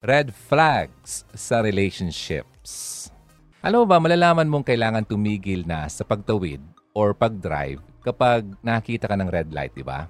Red 0.00 0.32
flags 0.32 1.28
sa 1.36 1.60
relationships. 1.60 3.04
Alam 3.60 3.84
mo 3.84 3.86
ba, 3.92 4.00
malalaman 4.00 4.48
mong 4.48 4.64
kailangan 4.64 5.04
tumigil 5.04 5.68
na 5.68 5.84
sa 5.92 6.08
pagtawid 6.08 6.56
or 6.96 7.12
pag-drive 7.12 7.84
kapag 8.00 8.48
nakita 8.64 9.04
ka 9.04 9.12
ng 9.12 9.28
red 9.28 9.52
light, 9.52 9.76
di 9.76 9.84
ba? 9.84 10.08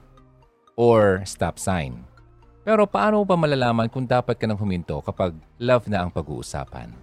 Or 0.78 1.26
stop 1.26 1.58
sign. 1.58 2.06
Pero 2.62 2.86
paano 2.86 3.26
pa 3.26 3.34
malalaman 3.34 3.90
kung 3.90 4.06
dapat 4.06 4.38
ka 4.38 4.46
nang 4.46 4.62
huminto 4.62 5.02
kapag 5.02 5.34
love 5.58 5.90
na 5.90 6.06
ang 6.06 6.10
pag-uusapan? 6.14 6.94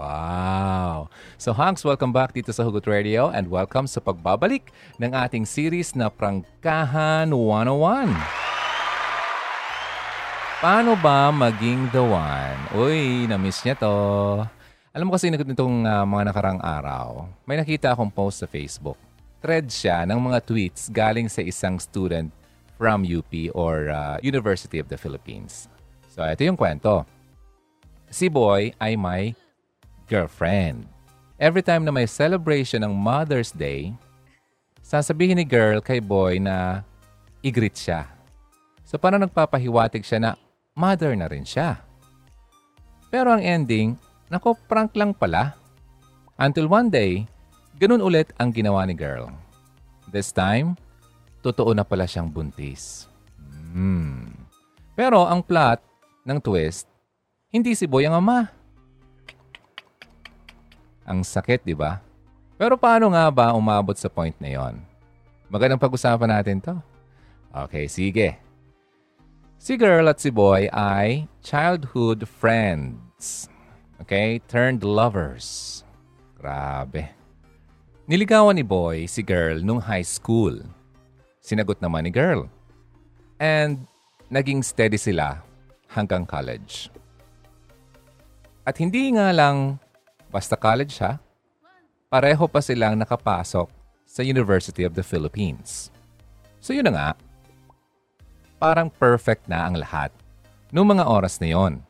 Wow! 0.00 1.12
So 1.36 1.52
Hanks, 1.52 1.84
welcome 1.84 2.16
back 2.16 2.32
dito 2.32 2.48
sa 2.48 2.64
Hugot 2.64 2.88
Radio 2.88 3.28
and 3.28 3.44
welcome 3.52 3.84
sa 3.84 4.00
pagbabalik 4.00 4.72
ng 4.96 5.12
ating 5.12 5.44
series 5.44 5.92
na 5.92 6.08
Prangkahan 6.08 7.28
101. 7.28 8.55
Paano 10.56 10.96
ba 10.96 11.28
maging 11.28 11.92
the 11.92 12.00
one? 12.00 12.60
Uy, 12.72 13.28
na-miss 13.28 13.60
niya 13.60 13.76
to. 13.76 13.92
Alam 14.96 15.04
mo 15.04 15.12
kasi 15.12 15.28
nitong 15.28 15.84
uh, 15.84 16.08
mga 16.08 16.32
nakarang 16.32 16.56
araw, 16.64 17.28
may 17.44 17.60
nakita 17.60 17.92
akong 17.92 18.08
post 18.08 18.40
sa 18.40 18.48
Facebook. 18.48 18.96
Thread 19.44 19.68
siya 19.68 20.08
ng 20.08 20.16
mga 20.16 20.40
tweets 20.48 20.88
galing 20.88 21.28
sa 21.28 21.44
isang 21.44 21.76
student 21.76 22.32
from 22.80 23.04
UP 23.04 23.28
or 23.52 23.92
uh, 23.92 24.16
University 24.24 24.80
of 24.80 24.88
the 24.88 24.96
Philippines. 24.96 25.68
So, 26.08 26.24
ito 26.24 26.40
yung 26.40 26.56
kwento. 26.56 27.04
Si 28.08 28.32
Boy 28.32 28.72
ay 28.80 28.96
my 28.96 29.36
girlfriend. 30.08 30.88
Every 31.36 31.60
time 31.60 31.84
na 31.84 31.92
may 31.92 32.08
celebration 32.08 32.80
ng 32.80 32.96
Mother's 32.96 33.52
Day, 33.52 33.92
sasabihin 34.80 35.36
ni 35.36 35.44
girl 35.44 35.84
kay 35.84 36.00
Boy 36.00 36.40
na 36.40 36.80
i-greet 37.44 37.76
siya. 37.76 38.08
So, 38.88 38.96
parang 38.96 39.20
nagpapahiwatig 39.20 40.00
siya 40.00 40.16
na 40.16 40.45
mother 40.76 41.16
na 41.16 41.26
rin 41.26 41.42
siya. 41.42 41.80
Pero 43.08 43.32
ang 43.32 43.40
ending, 43.40 43.96
nako 44.28 44.54
prank 44.68 44.92
lang 44.92 45.16
pala. 45.16 45.56
Until 46.36 46.68
one 46.68 46.92
day, 46.92 47.24
ganun 47.80 48.04
ulit 48.04 48.30
ang 48.36 48.52
ginawa 48.52 48.84
ni 48.84 48.92
girl. 48.92 49.32
This 50.12 50.30
time, 50.30 50.76
totoo 51.40 51.72
na 51.72 51.82
pala 51.82 52.04
siyang 52.04 52.28
buntis. 52.28 53.08
Hmm. 53.72 54.36
Pero 54.92 55.24
ang 55.24 55.40
plot 55.40 55.80
ng 56.28 56.38
twist, 56.44 56.84
hindi 57.48 57.72
si 57.72 57.88
Boy 57.88 58.04
ang 58.04 58.20
ama. 58.20 58.52
Ang 61.08 61.24
sakit, 61.24 61.64
di 61.64 61.72
ba? 61.72 62.04
Pero 62.60 62.76
paano 62.76 63.12
nga 63.12 63.28
ba 63.32 63.56
umabot 63.56 63.96
sa 63.96 64.12
point 64.12 64.36
na 64.36 64.52
yon? 64.52 64.80
Magandang 65.48 65.80
pag-usapan 65.80 66.36
natin 66.36 66.60
to. 66.60 66.74
Okay, 67.64 67.88
sige. 67.88 68.45
Si 69.56 69.74
girl 69.80 70.06
at 70.06 70.20
si 70.20 70.28
boy 70.28 70.68
ay 70.70 71.26
childhood 71.40 72.28
friends. 72.28 73.48
Okay? 74.04 74.38
Turned 74.46 74.84
lovers. 74.84 75.82
Grabe. 76.36 77.10
Niligawan 78.06 78.54
ni 78.54 78.62
boy 78.62 79.08
si 79.10 79.24
girl 79.24 79.58
nung 79.64 79.82
high 79.82 80.04
school. 80.04 80.60
Sinagot 81.42 81.82
naman 81.82 82.06
ni 82.06 82.12
girl. 82.14 82.46
And 83.42 83.88
naging 84.30 84.62
steady 84.62 85.00
sila 85.00 85.42
hanggang 85.90 86.28
college. 86.28 86.92
At 88.66 88.78
hindi 88.78 89.14
nga 89.14 89.32
lang 89.34 89.80
basta 90.30 90.54
college 90.54 90.98
ha, 91.00 91.18
pareho 92.12 92.44
pa 92.46 92.60
silang 92.60 92.98
nakapasok 92.98 93.70
sa 94.06 94.20
University 94.22 94.86
of 94.86 94.94
the 94.94 95.02
Philippines. 95.02 95.90
So 96.62 96.74
yun 96.74 96.86
na 96.86 96.94
nga, 96.94 97.08
parang 98.66 98.90
perfect 98.90 99.46
na 99.46 99.62
ang 99.62 99.78
lahat. 99.78 100.10
Noong 100.74 100.98
mga 100.98 101.06
oras 101.06 101.38
na 101.38 101.54
yon, 101.54 101.86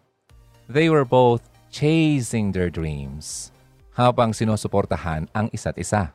they 0.68 0.92
were 0.92 1.08
both 1.08 1.40
chasing 1.72 2.52
their 2.52 2.68
dreams 2.68 3.48
habang 3.96 4.36
sinusuportahan 4.36 5.24
ang 5.32 5.48
isa't 5.56 5.80
isa. 5.80 6.12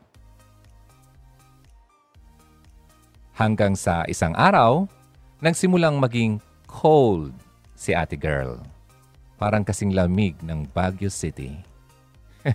Hanggang 3.33 3.73
sa 3.73 4.05
isang 4.05 4.37
araw, 4.37 4.85
nagsimulang 5.41 5.97
maging 5.97 6.37
cold 6.69 7.33
si 7.73 7.97
ate 7.97 8.13
girl. 8.13 8.61
Parang 9.41 9.65
kasing 9.65 9.97
lamig 9.97 10.37
ng 10.45 10.69
Baguio 10.77 11.09
City. 11.09 11.57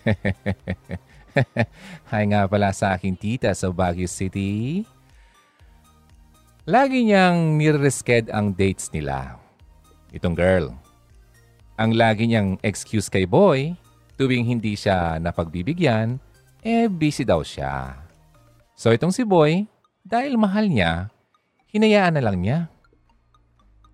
Hi 2.14 2.22
nga 2.30 2.46
pala 2.46 2.70
sa 2.70 2.94
aking 2.94 3.18
tita 3.18 3.50
sa 3.50 3.66
Baguio 3.74 4.06
City. 4.06 4.86
Lagi 6.66 7.06
niyang 7.06 7.62
niresked 7.62 8.26
ang 8.34 8.50
dates 8.50 8.90
nila. 8.90 9.38
Itong 10.10 10.34
girl. 10.34 10.74
Ang 11.78 11.94
lagi 11.94 12.26
niyang 12.26 12.58
excuse 12.58 13.06
kay 13.06 13.22
boy, 13.22 13.78
tuwing 14.18 14.42
hindi 14.42 14.74
siya 14.74 15.22
napagbibigyan, 15.22 16.18
eh 16.66 16.90
busy 16.90 17.22
daw 17.22 17.46
siya. 17.46 17.94
So 18.74 18.90
itong 18.90 19.14
si 19.14 19.22
boy, 19.22 19.62
dahil 20.02 20.34
mahal 20.34 20.66
niya, 20.66 21.06
hinayaan 21.70 22.18
na 22.18 22.22
lang 22.26 22.42
niya. 22.42 22.66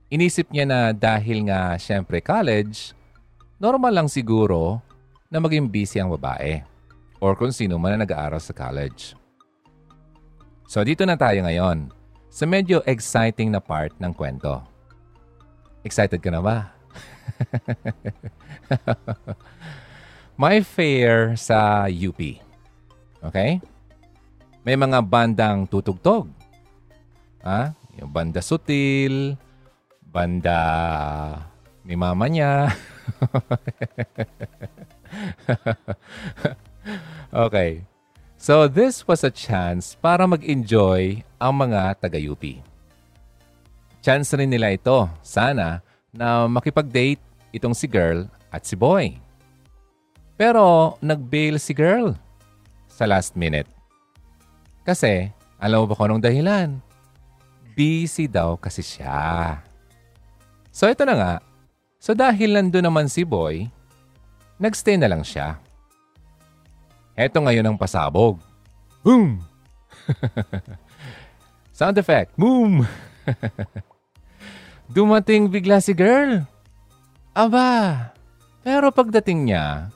Inisip 0.08 0.48
niya 0.48 0.64
na 0.64 0.96
dahil 0.96 1.44
nga 1.44 1.76
syempre 1.76 2.24
college, 2.24 2.96
normal 3.60 3.92
lang 3.92 4.08
siguro 4.08 4.80
na 5.28 5.44
maging 5.44 5.68
busy 5.68 6.00
ang 6.00 6.08
babae 6.08 6.64
or 7.20 7.36
kung 7.36 7.52
sino 7.52 7.76
man 7.76 8.00
na 8.00 8.08
nag-aaral 8.08 8.40
sa 8.40 8.56
college. 8.56 9.12
So 10.64 10.80
dito 10.80 11.04
na 11.04 11.20
tayo 11.20 11.44
ngayon 11.44 12.00
sa 12.32 12.48
medyo 12.48 12.80
exciting 12.88 13.52
na 13.52 13.60
part 13.60 13.92
ng 14.00 14.08
kwento. 14.16 14.64
Excited 15.84 16.16
ka 16.16 16.32
na 16.32 16.40
ba? 16.40 16.72
May 20.40 20.64
fair 20.64 21.36
sa 21.36 21.84
UP. 21.92 22.16
Okay? 23.20 23.60
May 24.64 24.80
mga 24.80 25.04
bandang 25.04 25.68
tutugtog. 25.68 26.32
Ha? 27.44 27.76
Yung 28.00 28.08
banda 28.08 28.40
sutil, 28.40 29.36
banda 30.00 30.56
ni 31.84 32.00
mama 32.00 32.32
niya. 32.32 32.72
okay. 37.44 37.91
So 38.42 38.66
this 38.66 39.06
was 39.06 39.22
a 39.22 39.30
chance 39.30 39.94
para 39.94 40.26
mag-enjoy 40.26 41.22
ang 41.38 41.62
mga 41.62 41.94
taga-UP. 42.02 42.58
Chance 44.02 44.34
rin 44.34 44.50
nila 44.50 44.74
ito, 44.74 45.06
sana, 45.22 45.78
na 46.10 46.50
makipag-date 46.50 47.22
itong 47.54 47.70
si 47.70 47.86
girl 47.86 48.26
at 48.50 48.66
si 48.66 48.74
boy. 48.74 49.14
Pero 50.34 50.98
nag-bail 50.98 51.54
si 51.62 51.70
girl 51.70 52.18
sa 52.90 53.06
last 53.06 53.38
minute. 53.38 53.70
Kasi, 54.82 55.30
alam 55.62 55.86
mo 55.86 55.86
ba 55.86 55.94
kung 55.94 56.10
anong 56.10 56.26
dahilan? 56.26 56.82
Busy 57.78 58.26
daw 58.26 58.58
kasi 58.58 58.82
siya. 58.82 59.62
So 60.74 60.90
ito 60.90 61.06
na 61.06 61.14
nga. 61.14 61.34
So 62.02 62.10
dahil 62.10 62.58
nandun 62.58 62.90
naman 62.90 63.06
si 63.06 63.22
boy, 63.22 63.70
nagstay 64.58 64.98
na 64.98 65.06
lang 65.06 65.22
siya. 65.22 65.62
Heto 67.12 67.44
ngayon 67.44 67.68
ang 67.68 67.76
pasabog. 67.76 68.40
Boom! 69.04 69.40
Sound 71.76 71.96
effect. 72.00 72.32
Boom! 72.40 72.88
Dumating 74.96 75.52
bigla 75.52 75.80
si 75.80 75.92
girl. 75.92 76.44
Aba, 77.32 78.12
pero 78.60 78.92
pagdating 78.92 79.48
niya, 79.48 79.88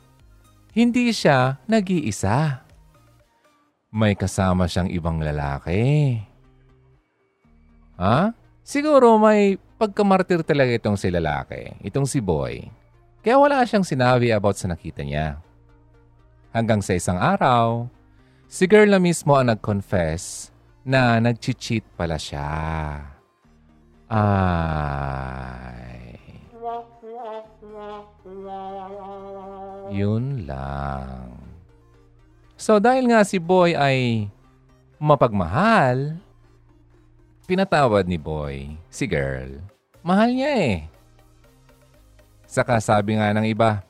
hindi 0.73 1.13
siya 1.13 1.61
nag-iisa. 1.69 2.65
May 3.93 4.17
kasama 4.17 4.69
siyang 4.69 4.93
ibang 4.93 5.21
lalaki. 5.21 6.17
Ha? 7.97 8.33
Siguro 8.61 9.17
may 9.17 9.57
pagkamartir 9.81 10.45
talaga 10.45 10.73
itong 10.75 11.01
si 11.01 11.09
lalaki, 11.09 11.77
itong 11.81 12.05
si 12.05 12.21
boy. 12.21 12.61
Kaya 13.25 13.41
wala 13.41 13.65
siyang 13.65 13.85
sinabi 13.85 14.33
about 14.33 14.61
sa 14.61 14.69
nakita 14.69 15.01
niya. 15.01 15.41
Hanggang 16.57 16.81
sa 16.81 16.97
isang 16.97 17.21
araw, 17.21 17.85
si 18.49 18.65
girl 18.65 18.89
na 18.89 18.97
mismo 18.97 19.37
ang 19.37 19.53
nag-confess 19.53 20.49
na 20.89 21.21
nag-cheat 21.21 21.85
pala 22.01 22.17
siya. 22.17 22.49
Ay. 24.09 26.17
Yun 29.93 30.49
lang. 30.49 31.37
So 32.57 32.81
dahil 32.81 33.13
nga 33.13 33.21
si 33.29 33.37
Boy 33.37 33.77
ay 33.77 34.33
mapagmahal, 34.97 36.17
pinatawad 37.45 38.09
ni 38.09 38.17
Boy 38.17 38.81
si 38.89 39.05
girl. 39.05 39.61
Mahal 40.01 40.33
niya 40.33 40.53
eh. 40.57 40.89
Saka 42.49 42.81
sabi 42.81 43.21
nga 43.21 43.37
ng 43.37 43.45
iba, 43.45 43.85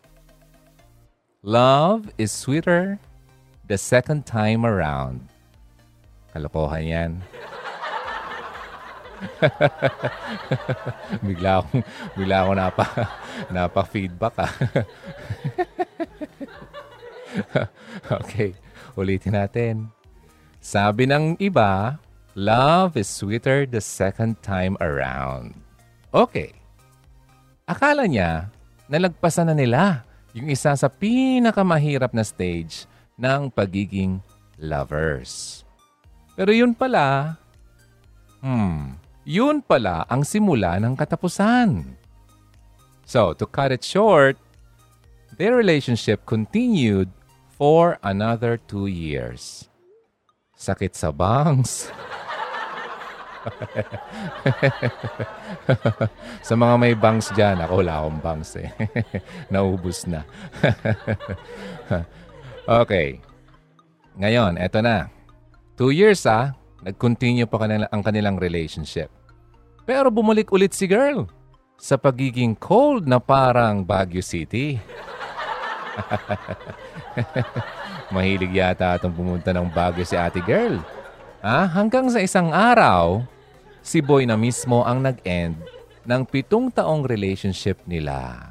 Love 1.44 2.08
is 2.16 2.32
sweeter 2.32 2.96
the 3.68 3.76
second 3.76 4.24
time 4.24 4.64
around. 4.64 5.20
Kalokohan 6.32 6.84
yan. 6.88 7.12
bigla 11.28 11.60
akong, 11.60 11.84
bigla 12.16 12.36
akong 12.40 12.56
napa, 12.56 12.86
napa-feedback 13.52 14.36
ah. 14.40 14.52
okay, 18.24 18.56
ulitin 18.96 19.36
natin. 19.36 19.92
Sabi 20.64 21.04
ng 21.04 21.36
iba, 21.36 22.00
love 22.32 22.96
is 22.96 23.12
sweeter 23.12 23.68
the 23.68 23.84
second 23.84 24.40
time 24.40 24.72
around. 24.80 25.52
Okay. 26.16 26.56
Akala 27.68 28.08
niya, 28.08 28.48
nalagpasan 28.88 29.52
na 29.52 29.56
nila 29.56 30.06
yung 30.36 30.52
isa 30.52 30.76
sa 30.76 30.92
pinakamahirap 30.92 32.12
na 32.12 32.20
stage 32.20 32.84
ng 33.16 33.48
pagiging 33.48 34.20
lovers. 34.60 35.64
Pero 36.36 36.52
yun 36.52 36.76
pala, 36.76 37.40
hmm, 38.44 39.00
yun 39.24 39.64
pala 39.64 40.04
ang 40.04 40.20
simula 40.20 40.76
ng 40.76 40.92
katapusan. 40.92 41.88
So, 43.08 43.32
to 43.32 43.48
cut 43.48 43.72
it 43.72 43.80
short, 43.80 44.36
their 45.40 45.56
relationship 45.56 46.28
continued 46.28 47.08
for 47.56 47.96
another 48.04 48.60
two 48.60 48.92
years. 48.92 49.72
Sakit 50.52 50.92
sa 50.92 51.08
bangs. 51.08 51.88
sa 56.48 56.54
mga 56.54 56.74
may 56.78 56.94
bangs 56.94 57.30
dyan, 57.34 57.58
ako 57.62 57.82
wala 57.82 57.94
akong 58.02 58.20
bangs 58.22 58.50
eh. 58.58 58.70
Naubos 59.52 60.06
na. 60.06 60.22
okay. 62.82 63.18
Ngayon, 64.16 64.58
eto 64.58 64.80
na. 64.80 65.12
Two 65.76 65.92
years 65.92 66.24
ah, 66.24 66.56
nag-continue 66.80 67.44
pa 67.44 67.60
kanila, 67.60 67.84
ang 67.92 68.00
kanilang 68.00 68.40
relationship. 68.40 69.12
Pero 69.86 70.10
bumalik 70.10 70.50
ulit 70.50 70.74
si 70.74 70.90
girl 70.90 71.30
sa 71.76 72.00
pagiging 72.00 72.56
cold 72.56 73.04
na 73.04 73.20
parang 73.20 73.84
Baguio 73.84 74.24
City. 74.24 74.80
Mahilig 78.14 78.56
yata 78.56 78.96
itong 78.96 79.14
pumunta 79.14 79.52
ng 79.52 79.68
Baguio 79.70 80.02
si 80.02 80.16
ate 80.16 80.40
girl. 80.42 80.80
Ah, 81.44 81.68
hanggang 81.68 82.10
sa 82.10 82.18
isang 82.18 82.50
araw, 82.50 83.22
si 83.86 84.02
Boy 84.02 84.26
na 84.26 84.34
mismo 84.34 84.82
ang 84.82 84.98
nag-end 84.98 85.54
ng 86.02 86.22
pitong 86.26 86.74
taong 86.74 87.06
relationship 87.06 87.78
nila. 87.86 88.50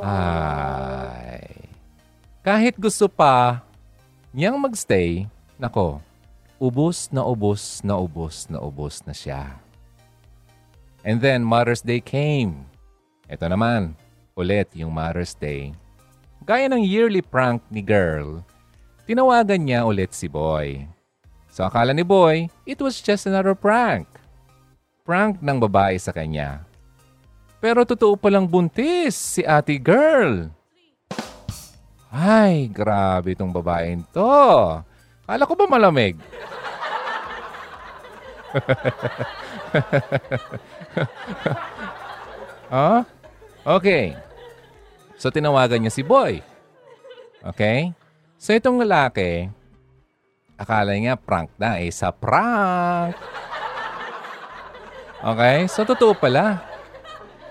Ay. 0.00 1.68
Kahit 2.40 2.80
gusto 2.80 3.12
pa 3.12 3.60
niyang 4.32 4.56
magstay, 4.56 5.28
nako, 5.60 6.00
ubos 6.56 7.12
na 7.12 7.20
ubos 7.28 7.84
na 7.84 8.00
ubos 8.00 8.48
na 8.48 8.56
ubos 8.64 9.04
na 9.04 9.12
siya. 9.12 9.60
And 11.04 11.20
then 11.20 11.44
Mother's 11.44 11.84
Day 11.84 12.00
came. 12.00 12.64
Ito 13.28 13.52
naman, 13.52 13.92
ulit 14.32 14.72
yung 14.72 14.96
Mother's 14.96 15.36
Day. 15.36 15.76
Gaya 16.48 16.72
ng 16.72 16.80
yearly 16.80 17.20
prank 17.20 17.60
ni 17.68 17.84
girl, 17.84 18.40
tinawagan 19.04 19.68
niya 19.68 19.84
ulit 19.84 20.16
si 20.16 20.24
Boy. 20.24 20.95
So 21.56 21.64
akala 21.64 21.96
ni 21.96 22.04
Boy, 22.04 22.52
it 22.68 22.76
was 22.84 23.00
just 23.00 23.24
another 23.24 23.56
prank. 23.56 24.04
Prank 25.08 25.40
ng 25.40 25.56
babae 25.56 25.96
sa 25.96 26.12
kanya. 26.12 26.68
Pero 27.64 27.80
totoo 27.88 28.12
palang 28.20 28.44
buntis 28.44 29.16
si 29.16 29.40
ate 29.40 29.80
girl. 29.80 30.52
Ay, 32.12 32.68
grabe 32.68 33.32
itong 33.32 33.56
babaeng 33.56 34.04
to. 34.12 34.84
Kala 35.24 35.48
ko 35.48 35.56
ba 35.56 35.64
malamig? 35.64 36.20
huh? 42.68 43.00
Okay. 43.66 44.14
So, 45.18 45.32
tinawagan 45.34 45.82
niya 45.82 45.90
si 45.90 46.06
Boy. 46.06 46.38
Okay? 47.42 47.90
So, 48.38 48.54
itong 48.54 48.78
lalaki, 48.78 49.50
akala 50.56 50.96
niya 50.96 51.20
prank 51.20 51.52
na. 51.60 51.76
Eh, 51.80 51.92
sa 51.92 52.12
prank. 52.12 53.16
Okay? 55.20 55.68
So, 55.68 55.84
totoo 55.84 56.16
pala. 56.16 56.64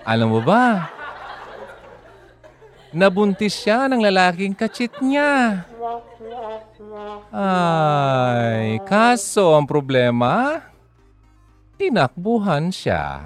Alam 0.06 0.38
mo 0.38 0.40
ba, 0.42 0.96
Nabuntis 2.96 3.52
siya 3.52 3.92
ng 3.92 4.00
lalaking 4.00 4.56
kachit 4.56 5.04
niya. 5.04 5.68
Ay, 7.28 8.80
kaso 8.88 9.52
ang 9.52 9.68
problema, 9.68 10.64
tinakbuhan 11.76 12.72
siya. 12.72 13.20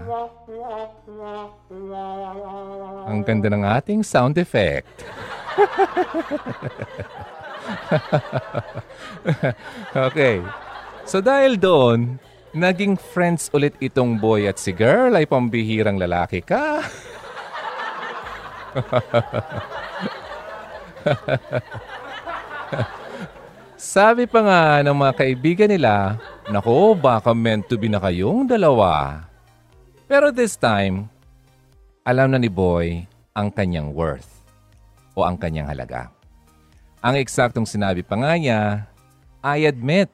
Ang 3.06 3.22
ganda 3.22 3.46
ng 3.46 3.62
ating 3.62 4.02
sound 4.02 4.34
effect. 4.42 5.06
okay. 10.08 10.40
So 11.04 11.20
dahil 11.20 11.58
doon, 11.58 12.18
naging 12.54 12.98
friends 12.98 13.50
ulit 13.54 13.74
itong 13.78 14.18
boy 14.18 14.46
at 14.50 14.58
si 14.58 14.74
girl 14.74 15.14
ay 15.14 15.26
pambihirang 15.26 15.98
lalaki 15.98 16.42
ka. 16.42 16.82
Sabi 23.80 24.28
pa 24.28 24.44
nga 24.44 24.84
ng 24.84 24.92
mga 24.92 25.12
kaibigan 25.16 25.72
nila, 25.72 26.20
Nako, 26.52 26.92
baka 26.92 27.32
meant 27.32 27.64
to 27.70 27.80
be 27.80 27.88
na 27.88 27.96
kayong 27.96 28.44
dalawa. 28.44 29.24
Pero 30.04 30.28
this 30.34 30.58
time, 30.58 31.08
alam 32.04 32.34
na 32.34 32.38
ni 32.38 32.50
Boy 32.50 33.06
ang 33.32 33.48
kanyang 33.48 33.94
worth 33.94 34.42
o 35.16 35.24
ang 35.24 35.38
kanyang 35.40 35.70
halaga. 35.70 36.12
Ang 37.00 37.16
eksaktong 37.16 37.64
sinabi 37.64 38.04
pa 38.04 38.20
nga 38.20 38.36
niya, 38.36 38.84
I 39.42 39.64
admit, 39.64 40.10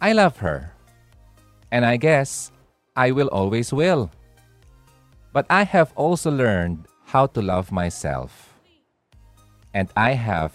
I 0.00 0.12
love 0.12 0.38
her. 0.38 0.72
And 1.70 1.84
I 1.84 1.96
guess, 1.96 2.50
I 2.96 3.10
will 3.10 3.28
always 3.28 3.72
will. 3.72 4.10
But 5.32 5.46
I 5.50 5.64
have 5.64 5.92
also 5.94 6.30
learned 6.30 6.86
how 7.06 7.26
to 7.26 7.42
love 7.42 7.70
myself. 7.70 8.54
And 9.74 9.88
I 9.96 10.12
have 10.12 10.52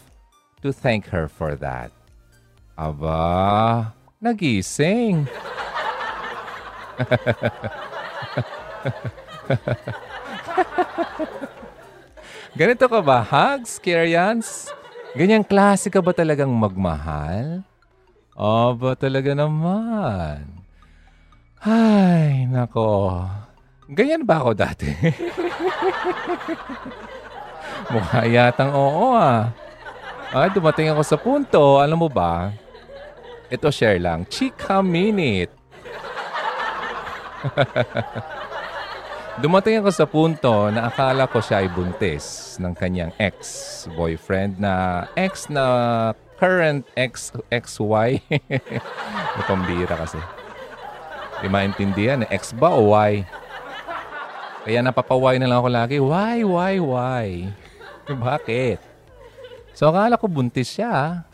to 0.62 0.72
thank 0.72 1.08
her 1.08 1.28
for 1.28 1.56
that. 1.56 1.92
Aba, 2.78 3.94
nagising. 4.24 5.28
Ganito 12.56 12.88
ka 12.88 13.04
ba, 13.04 13.20
Hugs, 13.24 13.80
Kyrians? 13.84 14.72
Ganyang 15.16 15.48
klase 15.48 15.88
ka 15.88 16.04
ba 16.04 16.12
talagang 16.12 16.52
magmahal? 16.52 17.64
Aba, 18.36 19.00
talaga 19.00 19.32
naman. 19.32 20.44
Ay, 21.64 22.44
nako. 22.52 23.24
Ganyan 23.88 24.28
ba 24.28 24.44
ako 24.44 24.52
dati? 24.52 24.92
Mukha 27.96 28.28
yatang 28.28 28.76
oo 28.76 29.16
ah. 29.16 29.56
Ay, 30.36 30.52
dumating 30.52 30.92
ako 30.92 31.02
sa 31.08 31.16
punto. 31.16 31.80
Alam 31.80 32.04
mo 32.04 32.10
ba? 32.12 32.52
Ito 33.48 33.72
share 33.72 34.04
lang. 34.04 34.28
Chika 34.28 34.84
minute. 34.84 35.56
Dumating 39.36 39.84
ako 39.84 39.92
sa 39.92 40.08
punto 40.08 40.72
na 40.72 40.88
akala 40.88 41.28
ko 41.28 41.44
siya 41.44 41.60
ay 41.60 41.68
buntis 41.68 42.56
ng 42.56 42.72
kanyang 42.72 43.12
ex-boyfriend 43.20 44.64
na 44.64 45.04
ex 45.20 45.52
na 45.52 45.66
current 46.40 46.88
ex 46.96 47.36
ex-Y. 47.52 48.24
Pambira 49.52 50.00
kasi. 50.00 50.16
Di 51.44 51.52
maintindihan, 51.52 52.24
ex 52.32 52.56
ba 52.56 52.72
o 52.80 52.96
Y? 52.96 53.28
Kaya 54.64 54.80
napapaway 54.80 55.36
na 55.36 55.52
lang 55.52 55.60
ako 55.60 55.70
lagi, 55.70 55.98
why, 56.00 56.40
why, 56.48 56.80
why? 56.80 57.28
Bakit? 58.08 58.80
So 59.76 59.92
akala 59.92 60.16
ko 60.16 60.32
buntis 60.32 60.80
siya. 60.80 61.28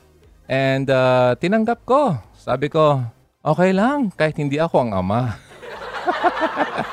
And 0.49 0.89
uh, 0.89 1.37
tinanggap 1.37 1.85
ko. 1.85 2.17
Sabi 2.33 2.65
ko, 2.65 2.97
okay 3.45 3.77
lang 3.77 4.09
kahit 4.17 4.41
hindi 4.41 4.57
ako 4.57 4.89
ang 4.89 4.91
ama. 4.97 5.37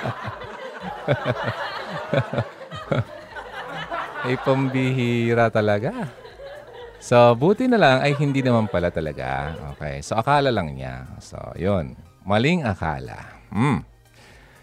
ay 4.28 4.36
pambihira 4.44 5.48
talaga. 5.48 6.12
So, 6.98 7.38
buti 7.38 7.70
na 7.70 7.78
lang 7.78 8.02
ay 8.02 8.18
hindi 8.18 8.42
naman 8.42 8.66
pala 8.66 8.90
talaga. 8.90 9.54
Okay. 9.76 10.02
So, 10.02 10.18
akala 10.18 10.50
lang 10.50 10.74
niya. 10.74 11.06
So, 11.22 11.38
yun. 11.54 11.94
Maling 12.26 12.66
akala. 12.66 13.38
Hmm. 13.48 13.80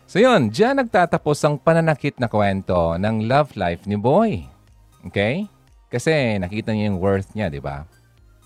So 0.05 0.21
yun, 0.21 0.53
dyan 0.53 0.77
nagtatapos 0.77 1.41
ang 1.41 1.57
pananakit 1.57 2.21
na 2.21 2.29
kwento 2.29 2.93
ng 2.93 3.25
love 3.25 3.57
life 3.57 3.89
ni 3.89 3.97
Boy. 3.97 4.45
Okay? 5.09 5.49
Kasi 5.89 6.37
nakita 6.37 6.77
niya 6.77 6.93
yung 6.93 7.01
worth 7.01 7.33
niya, 7.33 7.49
di 7.49 7.57
ba? 7.57 7.89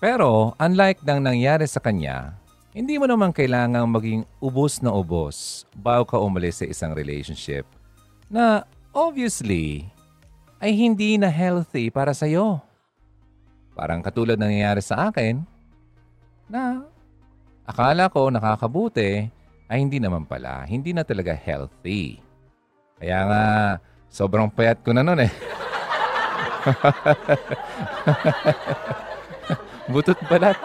Pero 0.00 0.56
unlike 0.56 1.04
nang 1.04 1.20
nangyari 1.20 1.68
sa 1.68 1.76
kanya, 1.76 2.32
hindi 2.72 2.96
mo 2.96 3.04
naman 3.04 3.36
kailangang 3.36 3.84
maging 3.92 4.24
ubos 4.40 4.80
na 4.80 4.88
ubos 4.88 5.68
bago 5.76 6.08
ka 6.08 6.16
umalis 6.16 6.64
sa 6.64 6.64
isang 6.64 6.96
relationship 6.96 7.68
na 8.30 8.62
obviously 8.94 9.90
ay 10.62 10.70
hindi 10.70 11.18
na 11.18 11.26
healthy 11.26 11.90
para 11.90 12.14
sa'yo. 12.14 12.62
Parang 13.74 13.98
katulad 13.98 14.38
na 14.38 14.46
nangyayari 14.46 14.78
sa 14.78 15.10
akin 15.10 15.42
na 16.46 16.86
akala 17.66 18.06
ko 18.06 18.30
nakakabuti 18.30 19.26
ay 19.66 19.78
hindi 19.82 19.98
naman 19.98 20.22
pala. 20.26 20.62
Hindi 20.66 20.92
na 20.94 21.02
talaga 21.02 21.34
healthy. 21.34 22.22
Kaya 23.02 23.18
nga, 23.26 23.42
sobrang 24.12 24.50
payat 24.50 24.82
ko 24.84 24.92
na 24.94 25.02
nun 25.02 25.20
eh. 25.22 25.32
Butot 29.90 30.18
balat. 30.28 30.58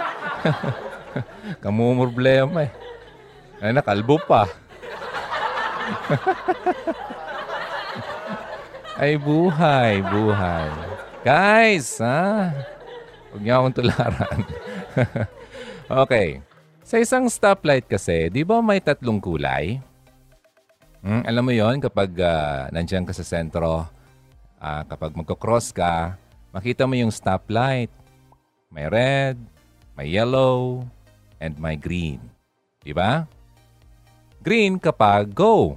Kamumurblema 1.63 2.67
eh. 2.67 2.71
Ay, 3.63 3.71
nakalbo 3.71 4.19
pa. 4.19 4.43
Ay, 8.95 9.19
buhay, 9.19 9.99
buhay. 10.07 10.71
Guys, 11.19 11.99
ha? 11.99 12.55
Huwag 13.27 13.43
niyo 13.43 13.53
akong 13.59 13.75
tularan. 13.75 14.39
okay. 16.07 16.39
Sa 16.79 16.95
isang 16.95 17.27
stoplight 17.27 17.91
kasi, 17.91 18.31
di 18.31 18.47
ba 18.47 18.63
may 18.63 18.79
tatlong 18.79 19.19
kulay? 19.19 19.83
Hmm, 21.03 21.27
alam 21.27 21.43
mo 21.43 21.51
yon 21.51 21.83
kapag 21.83 22.15
uh, 22.23 22.71
nandiyan 22.71 23.03
ka 23.03 23.11
sa 23.11 23.27
sentro, 23.27 23.83
uh, 24.63 24.81
kapag 24.87 25.11
magkocross 25.11 25.75
ka, 25.75 26.15
makita 26.55 26.87
mo 26.87 26.95
yung 26.95 27.11
stoplight. 27.11 27.91
May 28.71 28.87
red, 28.87 29.35
may 29.99 30.07
yellow, 30.07 30.87
and 31.43 31.59
may 31.59 31.75
green. 31.75 32.23
Di 32.79 32.95
ba? 32.95 33.27
Green 34.39 34.79
kapag 34.79 35.35
go. 35.35 35.75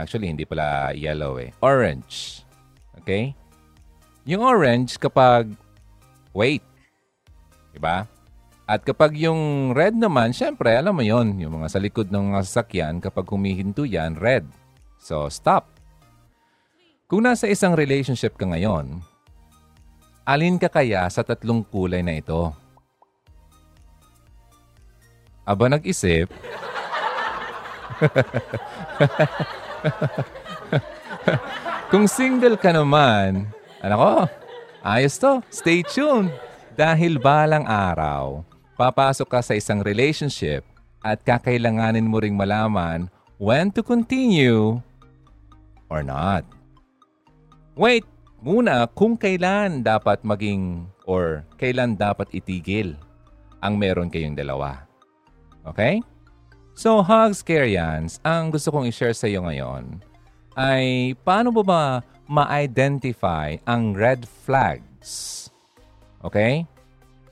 Actually, 0.00 0.32
hindi 0.32 0.48
pala 0.48 0.96
yellow 0.96 1.36
eh. 1.36 1.52
Orange. 1.60 2.40
Okay? 3.04 3.36
Yung 4.24 4.40
orange 4.40 4.96
kapag 4.96 5.52
wait. 6.32 6.64
Di 7.70 7.80
ba? 7.80 8.08
At 8.70 8.86
kapag 8.86 9.18
yung 9.18 9.74
red 9.74 9.98
naman, 9.98 10.30
syempre, 10.30 10.78
alam 10.78 10.94
mo 10.94 11.02
yon 11.02 11.34
yung 11.42 11.58
mga 11.58 11.74
sa 11.74 11.82
likod 11.82 12.06
ng 12.08 12.30
mga 12.30 12.42
sasakyan, 12.46 13.02
kapag 13.02 13.26
humihinto 13.26 13.82
yan, 13.82 14.14
red. 14.14 14.46
So, 15.02 15.26
stop. 15.26 15.66
Kung 17.10 17.26
nasa 17.26 17.50
isang 17.50 17.74
relationship 17.74 18.38
ka 18.38 18.46
ngayon, 18.46 19.02
alin 20.22 20.54
ka 20.54 20.70
kaya 20.70 21.10
sa 21.10 21.26
tatlong 21.26 21.66
kulay 21.66 22.06
na 22.06 22.22
ito? 22.22 22.54
Aba 25.42 25.66
nag-isip? 25.66 26.30
Kung 31.92 32.06
single 32.06 32.54
ka 32.54 32.70
naman, 32.70 33.50
ano 33.82 33.94
ko, 33.96 34.12
ayos 34.84 35.18
to, 35.18 35.42
stay 35.50 35.82
tuned. 35.82 36.30
Dahil 36.78 37.20
balang 37.20 37.68
araw, 37.68 38.40
papasok 38.78 39.28
ka 39.28 39.40
sa 39.44 39.52
isang 39.52 39.84
relationship 39.84 40.64
at 41.04 41.20
kakailanganin 41.24 42.08
mo 42.08 42.20
ring 42.20 42.36
malaman 42.36 43.08
when 43.36 43.68
to 43.72 43.84
continue 43.84 44.80
or 45.88 46.00
not. 46.00 46.44
Wait 47.76 48.04
muna 48.40 48.88
kung 48.96 49.16
kailan 49.16 49.84
dapat 49.84 50.24
maging 50.24 50.88
or 51.04 51.44
kailan 51.60 51.96
dapat 51.96 52.28
itigil 52.32 52.96
ang 53.60 53.76
meron 53.76 54.08
kayong 54.08 54.36
dalawa. 54.36 54.88
Okay? 55.64 56.00
So, 56.80 57.04
Hugs 57.04 57.44
Carians, 57.44 58.24
ang 58.24 58.48
gusto 58.48 58.72
kong 58.72 58.88
i-share 58.88 59.12
sa 59.12 59.28
iyo 59.28 59.44
ngayon 59.44 60.00
ay 60.56 61.12
paano 61.20 61.52
mo 61.52 61.60
ba 61.60 62.00
ma-identify 62.24 63.60
ang 63.68 63.92
red 63.92 64.24
flags? 64.24 65.52
Okay? 66.24 66.64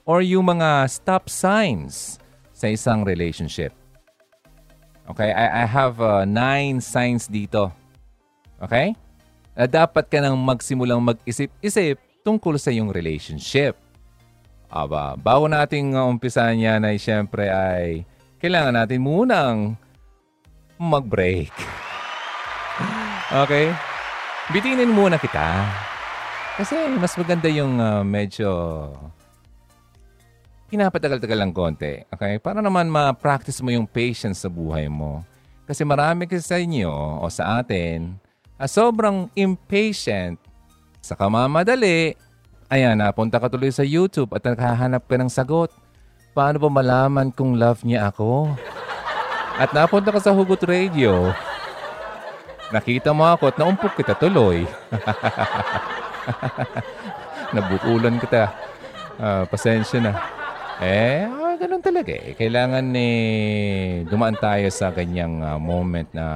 or 0.08 0.24
yung 0.24 0.48
mga 0.48 0.88
stop 0.88 1.28
signs 1.28 2.16
sa 2.56 2.72
isang 2.72 3.04
relationship. 3.04 3.76
Okay? 5.04 5.28
I, 5.36 5.62
I 5.62 5.64
have 5.68 6.00
uh, 6.00 6.24
nine 6.24 6.80
signs 6.80 7.28
dito. 7.28 7.68
Okay? 8.56 8.96
Na 9.52 9.68
dapat 9.68 10.08
ka 10.08 10.24
nang 10.24 10.40
magsimulang 10.40 11.04
mag-isip-isip 11.04 12.00
tungkol 12.24 12.56
sa 12.56 12.72
iyong 12.72 12.88
relationship. 12.88 13.76
Aba, 14.72 15.12
bago 15.20 15.44
nating 15.44 15.92
uh, 15.92 16.08
umpisahan 16.08 16.56
yan 16.56 16.80
ay 16.88 16.96
siyempre 16.96 17.52
ay 17.52 18.08
kailangan 18.38 18.74
natin 18.74 19.02
munang 19.02 19.58
mag-break. 20.78 21.50
okay? 23.44 23.74
Bitinin 24.54 24.94
muna 24.94 25.18
kita. 25.18 25.66
Kasi 26.58 26.74
mas 26.98 27.14
maganda 27.14 27.46
yung 27.50 27.78
uh, 27.78 28.02
medyo 28.02 28.50
pinapatagal-tagal 30.70 31.38
lang 31.38 31.52
konti. 31.54 32.02
Okay? 32.14 32.38
Para 32.38 32.62
naman 32.62 32.86
ma-practice 32.90 33.58
mo 33.62 33.74
yung 33.74 33.86
patience 33.86 34.46
sa 34.46 34.50
buhay 34.50 34.86
mo. 34.86 35.26
Kasi 35.68 35.84
marami 35.84 36.24
kasi 36.24 36.46
sa 36.46 36.56
inyo 36.56 36.88
o 37.20 37.28
sa 37.28 37.60
atin, 37.60 38.16
ah, 38.56 38.70
sobrang 38.70 39.28
impatient 39.36 40.40
sa 41.04 41.12
kamamadali. 41.12 42.16
Ayan, 42.72 43.00
napunta 43.00 43.40
ka 43.40 43.48
tuloy 43.48 43.72
sa 43.72 43.84
YouTube 43.84 44.32
at 44.32 44.44
nakahanap 44.44 45.04
ka 45.04 45.16
ng 45.16 45.28
sagot. 45.28 45.72
Paano 46.38 46.62
ba 46.62 46.70
malaman 46.70 47.34
kung 47.34 47.58
love 47.58 47.82
niya 47.82 48.14
ako? 48.14 48.54
At 49.58 49.74
napunta 49.74 50.14
ka 50.14 50.22
sa 50.22 50.30
Hugot 50.30 50.62
Radio. 50.70 51.34
Nakita 52.70 53.10
mo 53.10 53.26
ako 53.26 53.50
at 53.50 53.58
naumpok 53.58 53.98
kita 53.98 54.14
tuloy. 54.14 54.62
Nabukulan 57.58 58.22
kita. 58.22 58.54
Uh, 59.18 59.50
pasensya 59.50 59.98
na. 59.98 60.14
Eh, 60.78 61.26
ah, 61.26 61.58
ganun 61.58 61.82
talaga 61.82 62.14
eh. 62.14 62.38
Kailangan 62.38 62.86
eh, 62.94 64.06
dumaan 64.06 64.38
tayo 64.38 64.70
sa 64.70 64.94
ganyang 64.94 65.42
uh, 65.42 65.58
moment 65.58 66.06
na 66.14 66.26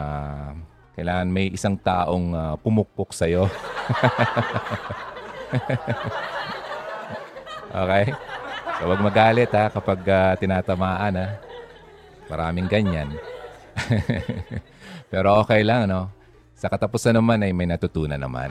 kailangan 0.99 1.31
may 1.31 1.47
isang 1.55 1.79
taong 1.79 2.35
uh, 2.35 2.59
pumukpok 2.59 3.15
sa'yo. 3.15 3.47
okay? 7.87 8.11
So, 8.83 8.91
wag 8.91 8.99
magalit 8.99 9.55
ha 9.55 9.71
kapag 9.71 10.03
uh, 10.11 10.35
tinatamaan 10.43 11.15
ha. 11.15 11.39
Maraming 12.27 12.67
ganyan. 12.67 13.15
Pero 15.15 15.39
okay 15.39 15.63
lang, 15.63 15.87
no? 15.87 16.11
Sa 16.59 16.67
katapusan 16.67 17.15
naman 17.15 17.47
ay 17.47 17.55
may 17.55 17.71
natutunan 17.71 18.19
naman. 18.19 18.51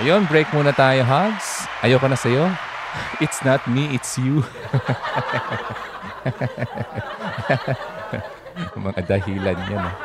Ayun, 0.00 0.24
break 0.24 0.48
muna 0.56 0.72
tayo, 0.72 1.04
Hugs. 1.04 1.68
Ayoko 1.84 2.08
na 2.08 2.16
sa'yo. 2.16 2.48
It's 3.24 3.44
not 3.44 3.60
me, 3.68 3.92
it's 3.92 4.16
you. 4.16 4.40
Mga 8.88 9.00
dahilan 9.04 9.58
yan. 9.68 9.84
Eh. 9.84 9.96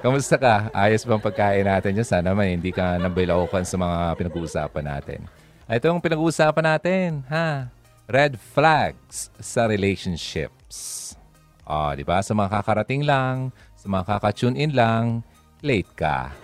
Kamusta 0.00 0.40
ka? 0.40 0.72
Ayos 0.72 1.04
bang 1.04 1.20
pagkain 1.20 1.68
natin 1.68 1.92
dyan? 1.92 2.08
Sana 2.08 2.32
man 2.32 2.48
hindi 2.48 2.72
ka 2.72 2.96
nabilaukan 2.96 3.68
sa 3.68 3.76
mga 3.76 4.16
pinag-uusapan 4.16 4.96
natin. 4.96 5.28
Ito 5.70 5.86
ang 5.86 6.02
pinag-uusapan 6.02 6.66
natin, 6.66 7.22
ha? 7.30 7.70
Red 8.10 8.34
flags 8.42 9.30
sa 9.38 9.70
relationships. 9.70 11.14
Oh, 11.62 11.94
di 11.94 12.02
ba? 12.02 12.18
Sa 12.26 12.34
mga 12.34 12.58
kakarating 12.58 13.06
lang, 13.06 13.54
sa 13.78 13.86
mga 13.86 14.02
kaka-tune 14.02 14.58
in 14.58 14.74
lang, 14.74 15.22
late 15.62 15.86
ka. 15.94 16.34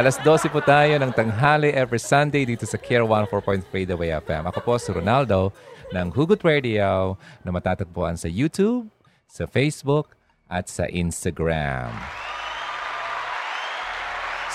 Alas 0.00 0.16
12 0.24 0.48
po 0.48 0.64
tayo 0.64 0.96
ng 0.96 1.12
tanghali 1.12 1.76
every 1.76 2.00
Sunday 2.00 2.48
dito 2.48 2.64
sa 2.64 2.80
Care 2.80 3.04
14.3 3.04 3.92
The 3.92 3.92
Way 3.92 4.24
FM. 4.24 4.48
Ako 4.48 4.64
po 4.64 4.80
si 4.80 4.88
Ronaldo 4.88 5.52
ng 5.92 6.08
Hugot 6.16 6.40
Radio 6.40 7.20
na 7.44 7.52
matatagpuan 7.52 8.16
sa 8.16 8.32
YouTube, 8.32 8.88
sa 9.28 9.44
Facebook, 9.44 10.16
at 10.48 10.72
sa 10.72 10.88
Instagram. 10.88 11.92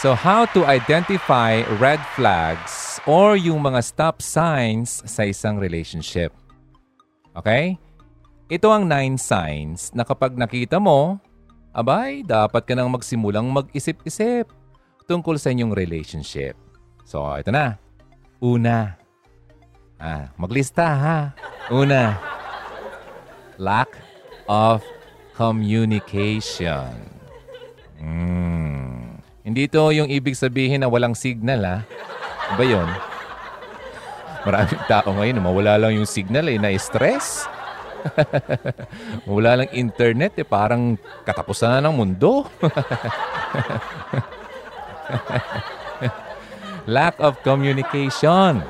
So 0.05 0.13
how 0.13 0.45
to 0.53 0.69
identify 0.69 1.65
red 1.81 1.97
flags 2.13 3.01
or 3.09 3.33
yung 3.33 3.65
mga 3.65 3.81
stop 3.81 4.21
signs 4.21 5.01
sa 5.01 5.25
isang 5.25 5.57
relationship. 5.57 6.29
Okay? 7.33 7.74
Ito 8.45 8.69
ang 8.69 8.85
nine 8.85 9.17
signs 9.17 9.89
na 9.97 10.05
kapag 10.05 10.38
nakita 10.38 10.77
mo 10.77 11.17
abay, 11.74 12.21
dapat 12.21 12.69
ka 12.69 12.77
nang 12.77 12.93
magsimulang 12.93 13.50
mag-isip-isip 13.50 14.45
tungkol 15.09 15.41
sa 15.41 15.50
inyong 15.50 15.74
relationship. 15.74 16.53
So, 17.01 17.25
ito 17.33 17.50
na. 17.50 17.81
Una. 18.45 19.01
Ah, 19.97 20.29
maglista 20.38 20.85
ha. 20.85 21.33
Una. 21.74 22.13
Lack 23.57 23.97
of 24.45 24.85
communication. 25.33 26.93
Hmm. 27.97 28.54
Hindi 29.46 29.70
to 29.70 29.94
yung 29.94 30.10
ibig 30.10 30.34
sabihin 30.34 30.82
na 30.82 30.90
walang 30.90 31.14
signal 31.14 31.62
ha. 31.62 31.78
Ba 32.58 32.66
yun? 32.66 32.90
Maraming 34.42 34.82
tao 34.90 35.14
ngayon, 35.14 35.38
mawala 35.38 35.78
lang 35.78 36.02
yung 36.02 36.10
signal 36.10 36.50
eh, 36.50 36.58
na-stress. 36.58 37.46
Wala 39.25 39.66
lang 39.66 39.74
internet 39.74 40.38
eh, 40.38 40.46
parang 40.46 40.94
katapusan 41.25 41.82
na 41.82 41.90
ng 41.90 41.98
mundo. 41.98 42.46
Lack 46.86 47.18
of 47.18 47.42
communication. 47.42 48.62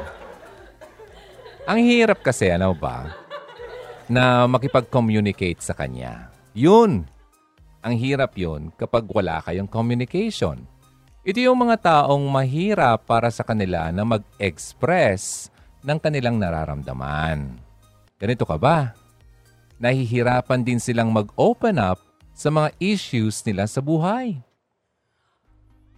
Ang 1.67 1.79
hirap 1.84 2.24
kasi, 2.24 2.48
ano 2.48 2.72
ba, 2.72 3.12
na 4.08 4.48
makipag-communicate 4.48 5.60
sa 5.60 5.75
kanya. 5.75 6.32
Yun. 6.55 7.03
Ang 7.85 8.01
hirap 8.01 8.33
yun 8.33 8.73
kapag 8.73 9.05
wala 9.13 9.45
kayong 9.45 9.69
communication. 9.69 10.65
Ito 11.21 11.37
yung 11.37 11.69
mga 11.69 11.85
taong 11.85 12.25
mahirap 12.33 13.05
para 13.05 13.29
sa 13.29 13.45
kanila 13.45 13.93
na 13.93 14.01
mag-express 14.01 15.53
ng 15.85 16.01
kanilang 16.01 16.41
nararamdaman. 16.41 17.61
Ganito 18.17 18.41
ka 18.41 18.57
ba? 18.57 18.97
Nahihirapan 19.77 20.65
din 20.65 20.81
silang 20.81 21.13
mag-open 21.13 21.77
up 21.77 22.01
sa 22.33 22.49
mga 22.49 22.73
issues 22.81 23.45
nila 23.45 23.69
sa 23.69 23.85
buhay. 23.85 24.41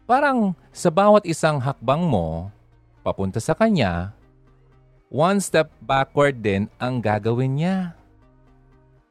Parang 0.03 0.59
sa 0.75 0.91
bawat 0.91 1.23
isang 1.23 1.55
hakbang 1.55 2.03
mo, 2.03 2.51
papunta 2.99 3.39
sa 3.39 3.55
kanya, 3.55 4.11
one 5.07 5.39
step 5.39 5.71
backward 5.79 6.35
din 6.43 6.67
ang 6.83 6.99
gagawin 6.99 7.63
niya. 7.63 7.95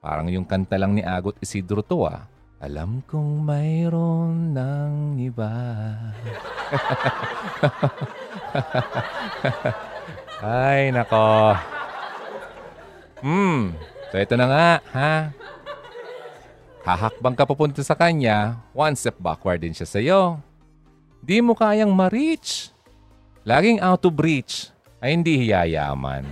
Parang 0.04 0.28
yung 0.28 0.44
kanta 0.44 0.76
lang 0.76 0.92
ni 0.92 1.00
Agot 1.00 1.40
Isidro 1.40 1.80
to 1.80 2.04
ah. 2.04 2.35
Alam 2.56 3.04
kong 3.04 3.44
mayroon 3.44 4.56
ng 4.56 5.20
iba. 5.20 5.52
Ay, 10.40 10.88
nako. 10.88 11.52
Hmm, 13.20 13.76
so 14.08 14.16
ito 14.16 14.40
na 14.40 14.48
nga, 14.48 14.80
ha? 14.96 15.36
Hahakbang 16.80 17.36
ka 17.36 17.44
papunta 17.44 17.84
sa 17.84 17.92
kanya, 17.92 18.56
one 18.72 18.96
step 18.96 19.20
backward 19.20 19.60
din 19.60 19.76
siya 19.76 19.84
sa'yo. 19.84 20.40
Di 21.20 21.44
mo 21.44 21.52
kayang 21.52 21.92
ma-reach. 21.92 22.72
Laging 23.44 23.84
out 23.84 24.00
of 24.08 24.16
reach 24.16 24.72
ay 25.04 25.12
hindi 25.12 25.44
hiyayaman. 25.44 26.24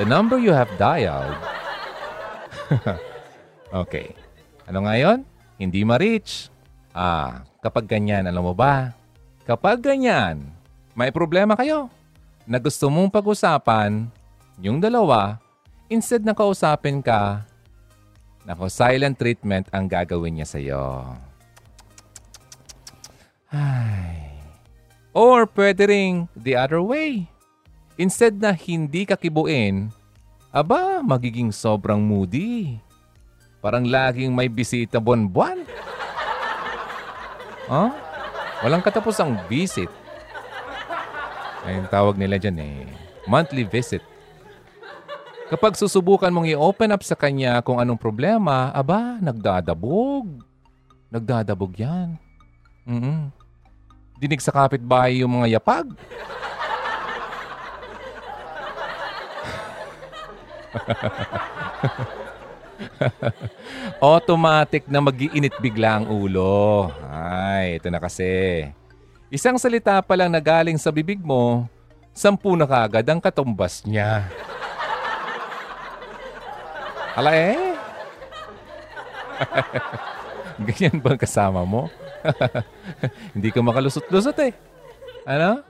The 0.00 0.08
number 0.08 0.40
you 0.40 0.56
have 0.56 0.72
dialed. 0.80 1.36
okay. 3.84 4.25
Ano 4.66 4.82
ngayon? 4.82 5.22
Hindi 5.62 5.86
ma-reach. 5.86 6.50
Ah, 6.90 7.46
kapag 7.62 7.86
ganyan, 7.86 8.26
alam 8.26 8.42
mo 8.42 8.50
ba? 8.50 8.90
Kapag 9.46 9.78
ganyan, 9.78 10.42
may 10.98 11.14
problema 11.14 11.54
kayo 11.54 11.86
na 12.42 12.58
gusto 12.58 12.90
mong 12.90 13.14
pag-usapan, 13.14 14.10
yung 14.58 14.82
dalawa, 14.82 15.38
instead 15.86 16.26
na 16.26 16.34
kausapin 16.34 16.98
ka, 16.98 17.46
nako, 18.42 18.66
silent 18.66 19.14
treatment 19.14 19.70
ang 19.70 19.86
gagawin 19.86 20.42
niya 20.42 20.48
sa'yo. 20.50 21.14
Ay. 23.54 24.34
Or 25.14 25.46
pwede 25.46 25.86
ring 25.86 26.26
the 26.34 26.58
other 26.58 26.82
way. 26.82 27.30
Instead 27.96 28.36
na 28.36 28.50
hindi 28.50 29.06
ka 29.06 29.14
kibuin, 29.14 29.94
aba, 30.50 31.00
magiging 31.06 31.54
sobrang 31.54 32.02
moody. 32.02 32.82
Parang 33.60 33.84
laging 33.84 34.30
may 34.30 34.46
bisita 34.46 35.00
buwan-buwan. 35.00 35.64
Huh? 37.66 37.90
Walang 38.62 38.82
katapos 38.84 39.18
ang 39.18 39.36
visit. 39.50 39.90
Ay, 41.66 41.82
tawag 41.90 42.14
nila 42.14 42.38
dyan 42.38 42.62
eh. 42.62 42.86
Monthly 43.26 43.66
visit. 43.66 44.00
Kapag 45.46 45.78
susubukan 45.78 46.30
mong 46.30 46.50
i-open 46.50 46.94
up 46.94 47.02
sa 47.02 47.14
kanya 47.18 47.62
kung 47.62 47.78
anong 47.78 47.98
problema, 47.98 48.70
aba, 48.74 49.18
nagdadabog. 49.22 50.42
Nagdadabog 51.10 51.74
yan. 51.74 52.18
Mm-mm. 52.86 53.30
Dinig 54.18 54.42
sa 54.42 54.54
kapitbahay 54.54 55.22
yung 55.22 55.42
mga 55.42 55.58
yapag. 55.58 55.86
Automatic 64.02 64.88
na 64.88 65.00
magiinit 65.00 65.56
bigla 65.58 66.00
ang 66.00 66.06
ulo. 66.08 66.92
Ay, 67.08 67.80
ito 67.80 67.88
na 67.88 68.00
kasi. 68.00 68.68
Isang 69.32 69.58
salita 69.58 69.98
pa 70.02 70.14
lang 70.14 70.30
na 70.30 70.38
galing 70.38 70.78
sa 70.78 70.94
bibig 70.94 71.18
mo, 71.18 71.66
sampu 72.14 72.54
na 72.54 72.68
kagad 72.68 73.06
ang 73.10 73.18
katumbas 73.18 73.82
niya. 73.82 74.24
Hala 77.16 77.32
eh? 77.32 77.56
Ganyan 80.68 81.00
ba 81.00 81.16
kasama 81.16 81.64
mo? 81.64 81.88
Hindi 83.32 83.48
ka 83.52 83.60
makalusot-lusot 83.60 84.36
eh. 84.44 84.52
Ano? 85.26 85.64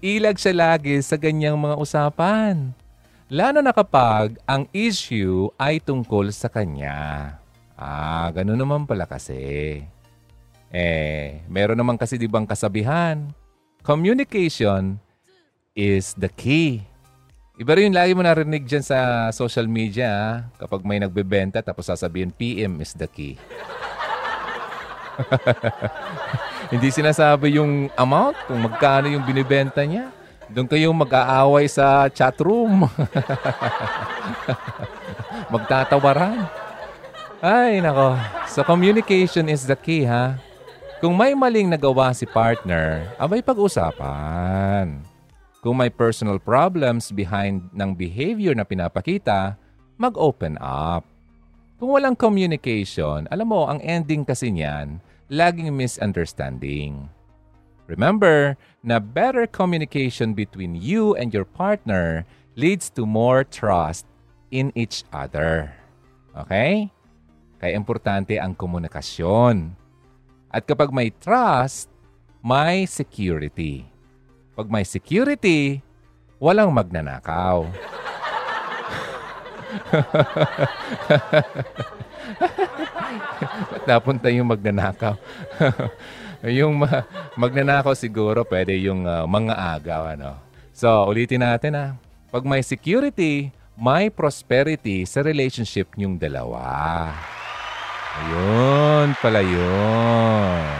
Ilag 0.00 0.40
siya 0.40 0.56
lagi 0.56 0.96
sa 1.04 1.20
ganyang 1.20 1.60
mga 1.60 1.76
usapan. 1.76 2.72
Lalo 3.30 3.62
na 3.62 3.70
kapag 3.70 4.42
ang 4.42 4.66
issue 4.74 5.54
ay 5.54 5.78
tungkol 5.78 6.34
sa 6.34 6.50
kanya. 6.50 7.38
Ah, 7.78 8.26
ganun 8.34 8.58
naman 8.58 8.90
pala 8.90 9.06
kasi. 9.06 9.78
Eh, 10.74 11.38
meron 11.46 11.78
naman 11.78 11.94
kasi 11.94 12.18
di 12.18 12.26
bang 12.26 12.42
kasabihan, 12.42 13.30
communication 13.86 14.98
is 15.78 16.10
the 16.18 16.26
key. 16.26 16.82
Iba 17.54 17.78
rin 17.78 17.94
yung 17.94 17.98
lagi 18.02 18.18
mo 18.18 18.26
narinig 18.26 18.66
dyan 18.66 18.82
sa 18.82 19.30
social 19.30 19.70
media 19.70 20.10
ah, 20.10 20.34
kapag 20.58 20.82
may 20.82 20.98
nagbebenta 20.98 21.62
tapos 21.62 21.86
sasabihin 21.86 22.34
PM 22.34 22.82
is 22.82 22.98
the 22.98 23.06
key. 23.06 23.38
Hindi 26.74 26.90
sinasabi 26.90 27.62
yung 27.62 27.94
amount 27.94 28.34
kung 28.50 28.58
magkano 28.58 29.06
yung 29.06 29.22
binibenta 29.22 29.86
niya. 29.86 30.10
Doon 30.50 30.66
kayo 30.66 30.90
mag-aaway 30.90 31.70
sa 31.70 32.10
chat 32.10 32.34
room. 32.42 32.82
Magtatawaran. 35.54 36.50
Ay, 37.38 37.78
nako. 37.78 38.18
So 38.50 38.66
communication 38.66 39.46
is 39.46 39.62
the 39.62 39.78
key, 39.78 40.02
ha? 40.02 40.42
Kung 40.98 41.14
may 41.14 41.38
maling 41.38 41.70
nagawa 41.70 42.10
si 42.12 42.26
partner, 42.26 43.06
abay 43.16 43.40
pag-usapan. 43.40 45.00
Kung 45.62 45.78
may 45.78 45.88
personal 45.88 46.42
problems 46.42 47.14
behind 47.14 47.70
ng 47.70 47.94
behavior 47.94 48.52
na 48.52 48.66
pinapakita, 48.66 49.54
mag-open 49.96 50.58
up. 50.60 51.06
Kung 51.78 51.96
walang 51.96 52.18
communication, 52.18 53.24
alam 53.30 53.48
mo, 53.48 53.70
ang 53.70 53.80
ending 53.80 54.26
kasi 54.26 54.52
niyan, 54.52 55.00
laging 55.30 55.72
misunderstanding. 55.72 57.19
Remember 57.90 58.54
na 58.86 59.02
better 59.02 59.50
communication 59.50 60.30
between 60.30 60.78
you 60.78 61.18
and 61.18 61.34
your 61.34 61.42
partner 61.42 62.22
leads 62.54 62.86
to 62.94 63.02
more 63.02 63.42
trust 63.42 64.06
in 64.54 64.70
each 64.78 65.02
other. 65.10 65.74
Okay? 66.38 66.94
Kaya 67.58 67.74
importante 67.74 68.38
ang 68.38 68.54
komunikasyon. 68.54 69.74
At 70.54 70.70
kapag 70.70 70.94
may 70.94 71.10
trust, 71.10 71.90
may 72.46 72.86
security. 72.86 73.90
Pag 74.54 74.70
may 74.70 74.86
security, 74.86 75.82
walang 76.38 76.70
magnanakaw. 76.70 77.66
Napunta 83.90 84.30
yung 84.30 84.46
magnanakaw? 84.46 85.18
yung 86.48 86.80
ma- 86.80 87.04
magnanakaw 87.36 87.92
siguro 87.92 88.46
pwede 88.48 88.72
yung 88.80 89.04
uh, 89.04 89.28
mga 89.28 89.54
agaw. 89.76 90.02
Ano? 90.16 90.40
So, 90.72 90.88
ulitin 91.08 91.44
natin 91.44 91.76
ha. 91.76 91.84
Ah. 91.84 91.90
Pag 92.30 92.46
may 92.46 92.62
security, 92.62 93.50
may 93.74 94.08
prosperity 94.08 95.02
sa 95.04 95.20
relationship 95.20 95.92
niyong 95.98 96.16
dalawa. 96.16 97.10
Ayun 98.20 99.12
pala 99.18 99.40
yun. 99.42 100.78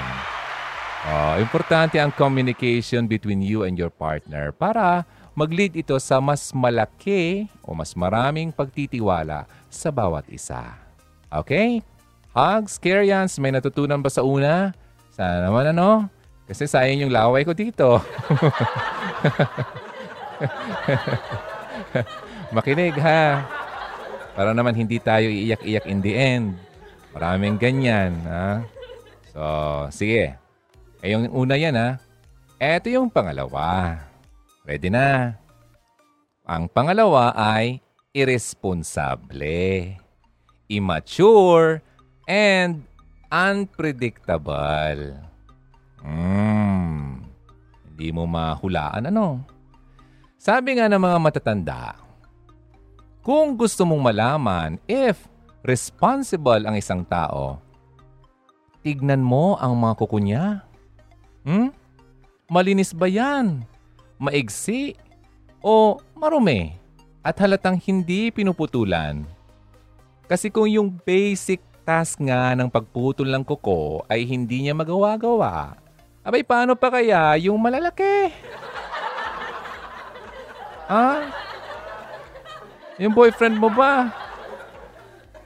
Oh, 1.01 1.35
importante 1.41 1.97
ang 1.97 2.13
communication 2.13 3.09
between 3.09 3.41
you 3.41 3.65
and 3.65 3.81
your 3.81 3.89
partner 3.89 4.53
para 4.53 5.09
mag-lead 5.33 5.73
ito 5.73 5.97
sa 5.97 6.21
mas 6.21 6.53
malaki 6.53 7.49
o 7.65 7.73
mas 7.73 7.97
maraming 7.97 8.53
pagtitiwala 8.53 9.49
sa 9.73 9.89
bawat 9.89 10.29
isa. 10.29 10.77
Okay? 11.33 11.81
Hugs, 12.37 12.77
Karyans, 12.77 13.41
may 13.41 13.51
natutunan 13.51 13.99
ba 13.99 14.13
sa 14.13 14.21
una? 14.21 14.77
Sana 15.21 15.53
naman 15.53 15.77
ano? 15.77 16.09
Kasi 16.49 16.65
sayang 16.65 17.05
yung 17.05 17.13
laway 17.13 17.45
ko 17.45 17.53
dito. 17.53 18.01
Makinig 22.57 22.97
ha. 22.97 23.45
Para 24.33 24.57
naman 24.57 24.73
hindi 24.73 24.97
tayo 24.97 25.29
iiyak-iyak 25.29 25.85
in 25.85 26.01
the 26.01 26.17
end. 26.17 26.57
Maraming 27.13 27.61
ganyan. 27.61 28.17
Ha? 28.25 28.65
So, 29.37 29.41
sige. 29.93 30.41
Eh, 31.05 31.13
yung 31.13 31.29
una 31.37 31.61
yan 31.61 31.77
ha. 31.77 32.01
Eto 32.57 32.89
yung 32.89 33.13
pangalawa. 33.13 34.01
Ready 34.65 34.89
na? 34.89 35.37
Ang 36.49 36.65
pangalawa 36.73 37.37
ay 37.37 37.85
irresponsable, 38.17 40.01
immature, 40.73 41.85
and 42.25 42.89
unpredictable. 43.31 45.15
Hmm, 46.03 47.23
hindi 47.87 48.09
mo 48.11 48.27
mahulaan 48.27 49.07
ano? 49.07 49.47
Sabi 50.41 50.77
nga 50.77 50.91
ng 50.91 50.99
mga 50.99 51.19
matatanda, 51.23 51.95
kung 53.21 53.55
gusto 53.55 53.87
mong 53.87 54.03
malaman 54.11 54.71
if 54.91 55.31
responsible 55.63 56.65
ang 56.65 56.75
isang 56.75 57.05
tao, 57.05 57.61
tignan 58.81 59.21
mo 59.21 59.61
ang 59.61 59.77
mga 59.77 59.95
kuko 60.01 60.19
niya. 60.19 60.65
Hmm? 61.45 61.71
Malinis 62.51 62.91
ba 62.97 63.07
yan? 63.07 63.63
Maigsi? 64.19 64.97
O 65.61 66.01
marumi? 66.17 66.75
At 67.21 67.37
halatang 67.39 67.77
hindi 67.77 68.33
pinuputulan? 68.33 69.29
Kasi 70.25 70.49
kung 70.49 70.67
yung 70.73 70.97
basic 71.05 71.61
task 71.91 72.23
nga 72.23 72.55
ng 72.55 72.71
pagputol 72.71 73.27
ng 73.27 73.43
kuko 73.43 74.07
ay 74.07 74.23
hindi 74.23 74.63
niya 74.63 74.79
magawa-gawa, 74.79 75.75
abay 76.23 76.47
paano 76.47 76.79
pa 76.79 76.87
kaya 76.87 77.35
yung 77.43 77.59
malalaki? 77.59 78.31
Ah? 80.87 81.27
Yung 82.95 83.11
boyfriend 83.11 83.59
mo 83.59 83.67
ba? 83.75 84.07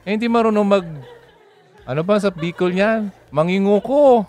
Eh, 0.04 0.12
hindi 0.12 0.28
marunong 0.28 0.68
mag... 0.68 0.85
Ano 1.88 2.04
ba 2.04 2.20
sa 2.20 2.28
Bicol 2.28 2.76
niyan? 2.76 3.09
Manginguko. 3.33 4.28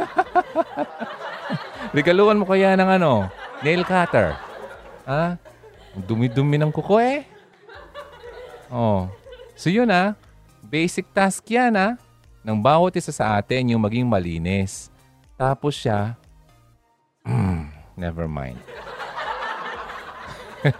Regaluhan 1.96 2.40
mo 2.40 2.48
kaya 2.48 2.72
ng 2.80 2.90
ano? 2.96 3.28
Nail 3.60 3.84
cutter. 3.84 4.40
Ha? 5.04 5.36
Dumi-dumi 6.00 6.56
ng 6.56 6.72
kuko 6.72 6.96
eh. 6.96 7.28
Oh. 8.72 9.04
So 9.52 9.68
yun 9.68 9.92
ah. 9.92 10.16
Basic 10.70 11.10
task 11.10 11.42
yan 11.50 11.74
ah. 11.74 11.98
Ng 12.46 12.62
bawat 12.62 12.94
isa 12.94 13.10
sa 13.10 13.34
atin 13.34 13.74
yung 13.74 13.82
maging 13.82 14.06
malinis. 14.06 14.86
Tapos 15.34 15.74
siya, 15.74 16.14
mm, 17.26 17.66
never 17.98 18.30
mind. 18.30 18.62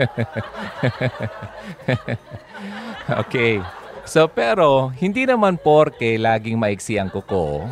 okay. 3.27 3.59
So 4.07 4.31
pero, 4.31 4.95
hindi 4.95 5.27
naman 5.27 5.59
porke 5.59 6.15
laging 6.23 6.55
maiksi 6.55 6.95
ang 6.95 7.11
kuko, 7.11 7.67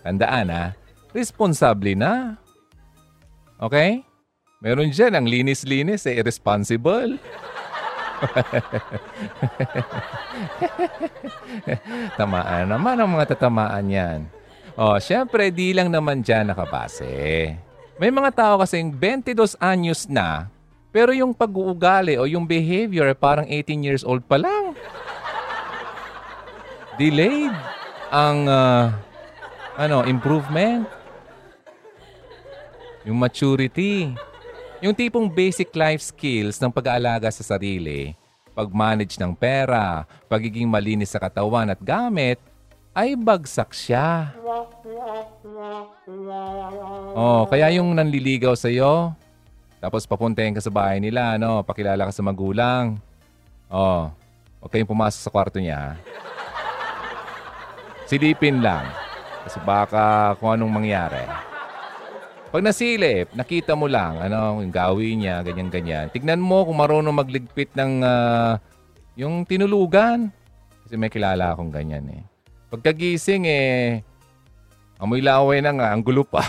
tandaan 0.00 0.48
ha, 0.48 0.72
responsable 1.12 1.92
na. 1.92 2.40
Okay? 3.60 4.00
Meron 4.64 4.88
dyan 4.88 5.14
ang 5.14 5.26
linis-linis 5.28 6.08
eh, 6.08 6.16
irresponsible. 6.18 7.20
tamaan 12.18 12.66
naman 12.68 12.98
ang 12.98 13.10
mga 13.14 13.26
tatamaan 13.34 13.86
yan. 13.86 14.20
Oh, 14.78 14.94
syempre, 15.02 15.50
di 15.50 15.74
lang 15.74 15.90
naman 15.90 16.22
dyan 16.22 16.54
nakabase. 16.54 17.50
May 17.98 18.14
mga 18.14 18.30
tao 18.30 18.62
kasing 18.62 18.94
22 18.94 19.58
anyos 19.58 20.06
na, 20.06 20.46
pero 20.94 21.10
yung 21.10 21.34
pag-uugali 21.34 22.14
o 22.14 22.30
yung 22.30 22.46
behavior 22.46 23.10
parang 23.18 23.42
18 23.50 23.82
years 23.82 24.06
old 24.06 24.22
pa 24.22 24.38
lang. 24.38 24.78
Delayed 26.94 27.50
ang 28.14 28.46
uh, 28.46 28.94
ano, 29.78 30.02
improvement. 30.06 30.86
Yung 33.02 33.18
maturity. 33.18 34.14
Yung 34.78 34.94
tipong 34.94 35.26
basic 35.26 35.74
life 35.74 35.98
skills 35.98 36.62
ng 36.62 36.70
pag-aalaga 36.70 37.26
sa 37.34 37.42
sarili, 37.42 38.14
pag-manage 38.54 39.18
ng 39.18 39.34
pera, 39.34 40.06
pagiging 40.30 40.70
malinis 40.70 41.10
sa 41.10 41.18
katawan 41.18 41.74
at 41.74 41.82
gamit, 41.82 42.38
ay 42.94 43.18
bagsak 43.18 43.74
siya. 43.74 44.30
Oh, 47.10 47.42
kaya 47.50 47.74
yung 47.74 47.90
nanliligaw 47.90 48.54
sa 48.54 48.70
iyo, 48.70 49.10
tapos 49.82 50.06
papuntahin 50.06 50.54
ka 50.54 50.62
sa 50.62 50.70
bahay 50.70 51.02
nila, 51.02 51.34
no? 51.42 51.66
Pakilala 51.66 52.06
ka 52.06 52.14
sa 52.14 52.22
magulang. 52.22 53.02
Oh, 53.66 54.14
huwag 54.62 54.70
kayong 54.70 54.90
pumasok 54.90 55.20
sa 55.26 55.30
kwarto 55.34 55.58
niya. 55.58 55.98
Silipin 58.06 58.62
lang. 58.62 58.86
Kasi 59.42 59.58
baka 59.66 60.38
kung 60.38 60.54
anong 60.54 60.70
mangyari. 60.70 61.47
Pag 62.48 62.64
nasilip, 62.64 63.28
nakita 63.36 63.76
mo 63.76 63.84
lang, 63.84 64.24
ano, 64.24 64.64
yung 64.64 64.72
gawin 64.72 65.20
niya, 65.20 65.44
ganyan-ganyan. 65.44 66.08
Tignan 66.08 66.40
mo 66.40 66.64
kung 66.64 66.80
marunong 66.80 67.12
magligpit 67.12 67.76
ng 67.76 68.00
uh, 68.00 68.56
yung 69.20 69.44
tinulugan. 69.44 70.32
Kasi 70.80 70.96
may 70.96 71.12
kilala 71.12 71.52
akong 71.52 71.68
ganyan 71.68 72.08
eh. 72.08 72.24
Pagkagising 72.72 73.44
eh, 73.44 74.00
amoy 74.96 75.20
laway 75.20 75.60
na 75.60 75.76
nga, 75.76 75.92
ang 75.92 76.00
gulo 76.00 76.24
pa. 76.24 76.40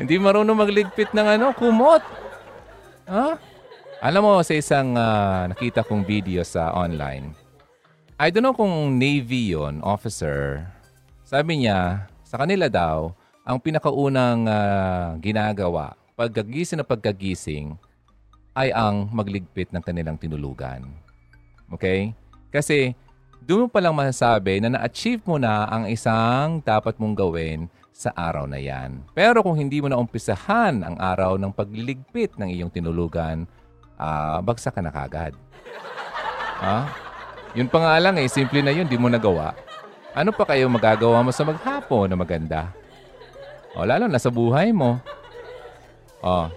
Hindi 0.00 0.18
marunong 0.18 0.58
magligpit 0.58 1.14
ng 1.14 1.26
ano, 1.38 1.54
kumot. 1.54 2.02
Ha? 3.06 3.38
Alam 4.02 4.22
mo, 4.26 4.34
sa 4.42 4.54
isang 4.58 4.98
uh, 4.98 5.46
nakita 5.46 5.86
kong 5.86 6.02
video 6.02 6.42
sa 6.42 6.74
online, 6.74 7.38
I 8.18 8.34
don't 8.34 8.42
know 8.42 8.56
kung 8.56 8.98
Navy 8.98 9.54
yon 9.54 9.78
officer. 9.86 10.66
Sabi 11.30 11.62
niya, 11.62 12.10
sa 12.26 12.42
kanila 12.42 12.66
daw, 12.66 13.14
ang 13.46 13.62
pinakaunang 13.62 14.50
uh, 14.50 15.14
ginagawa 15.22 15.94
pagkagising 16.18 16.82
na 16.82 16.84
pagkagising 16.84 17.78
ay 18.58 18.74
ang 18.74 19.06
magligpit 19.14 19.70
ng 19.70 19.78
kanilang 19.78 20.18
tinulugan. 20.18 20.90
Okay? 21.70 22.18
Kasi 22.50 22.98
doon 23.46 23.64
mo 23.64 23.66
palang 23.70 23.94
masasabi 23.94 24.58
na 24.58 24.74
na-achieve 24.74 25.22
mo 25.22 25.38
na 25.38 25.70
ang 25.70 25.86
isang 25.86 26.58
dapat 26.66 26.98
mong 26.98 27.14
gawin 27.14 27.70
sa 27.94 28.10
araw 28.10 28.50
na 28.50 28.58
yan. 28.58 28.98
Pero 29.14 29.46
kung 29.46 29.54
hindi 29.54 29.78
mo 29.78 29.86
na 29.86 30.02
umpisahan 30.02 30.82
ang 30.82 30.98
araw 30.98 31.38
ng 31.38 31.54
pagliligpit 31.54 32.42
ng 32.42 32.50
iyong 32.58 32.74
tinulugan, 32.74 33.46
uh, 34.02 34.42
bagsak 34.42 34.74
ka 34.74 34.82
na 34.82 34.90
kagad. 34.90 35.38
Ha? 36.58 36.90
Yun 37.54 37.70
pa 37.70 37.78
nga 37.86 37.94
lang 38.02 38.18
eh, 38.18 38.26
simple 38.26 38.66
na 38.66 38.74
yun, 38.74 38.90
di 38.90 38.98
mo 38.98 39.06
nagawa. 39.06 39.69
Ano 40.10 40.34
pa 40.34 40.42
kayo 40.42 40.66
magagawa 40.66 41.22
mo 41.22 41.30
sa 41.30 41.46
maghapon 41.46 42.10
na 42.10 42.18
maganda? 42.18 42.74
O 43.78 43.86
lalo 43.86 44.10
na 44.10 44.18
sa 44.18 44.26
buhay 44.26 44.74
mo. 44.74 44.98
O, 46.18 46.50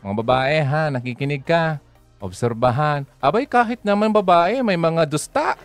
mga 0.00 0.14
babae 0.24 0.56
ha, 0.64 0.88
nakikinig 0.88 1.44
ka. 1.44 1.76
Obserbahan. 2.22 3.04
Abay, 3.20 3.44
kahit 3.44 3.84
naman 3.84 4.14
babae, 4.14 4.64
may 4.64 4.78
mga 4.78 5.04
dusta. 5.04 5.58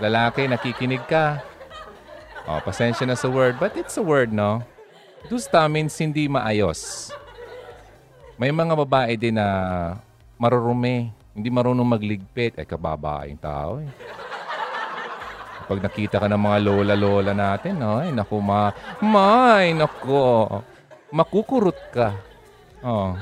Lalaki, 0.00 0.48
nakikinig 0.48 1.04
ka. 1.04 1.44
O, 2.48 2.58
pasensya 2.64 3.04
na 3.04 3.14
sa 3.14 3.28
word, 3.28 3.60
but 3.60 3.76
it's 3.76 4.00
a 4.00 4.02
word, 4.02 4.32
no? 4.32 4.64
Dusta 5.30 5.68
means 5.70 5.94
hindi 6.00 6.26
maayos. 6.26 7.12
May 8.40 8.50
mga 8.50 8.74
babae 8.74 9.14
din 9.14 9.38
na 9.38 9.46
marurumi, 10.40 11.12
hindi 11.36 11.48
marunong 11.52 11.86
magligpit. 11.86 12.58
Eh, 12.58 12.66
kababaeng 12.66 13.38
tao 13.38 13.78
eh. 13.78 13.90
Pag 15.72 15.88
nakita 15.88 16.20
ka 16.20 16.28
ng 16.28 16.36
mga 16.36 16.58
lola-lola 16.68 17.32
natin, 17.32 17.80
ay, 17.80 18.12
naku, 18.12 18.36
ma, 18.44 18.68
may, 19.00 19.72
naku, 19.72 20.44
makukurot 21.08 21.80
ka. 21.88 22.12
Oh. 22.84 23.16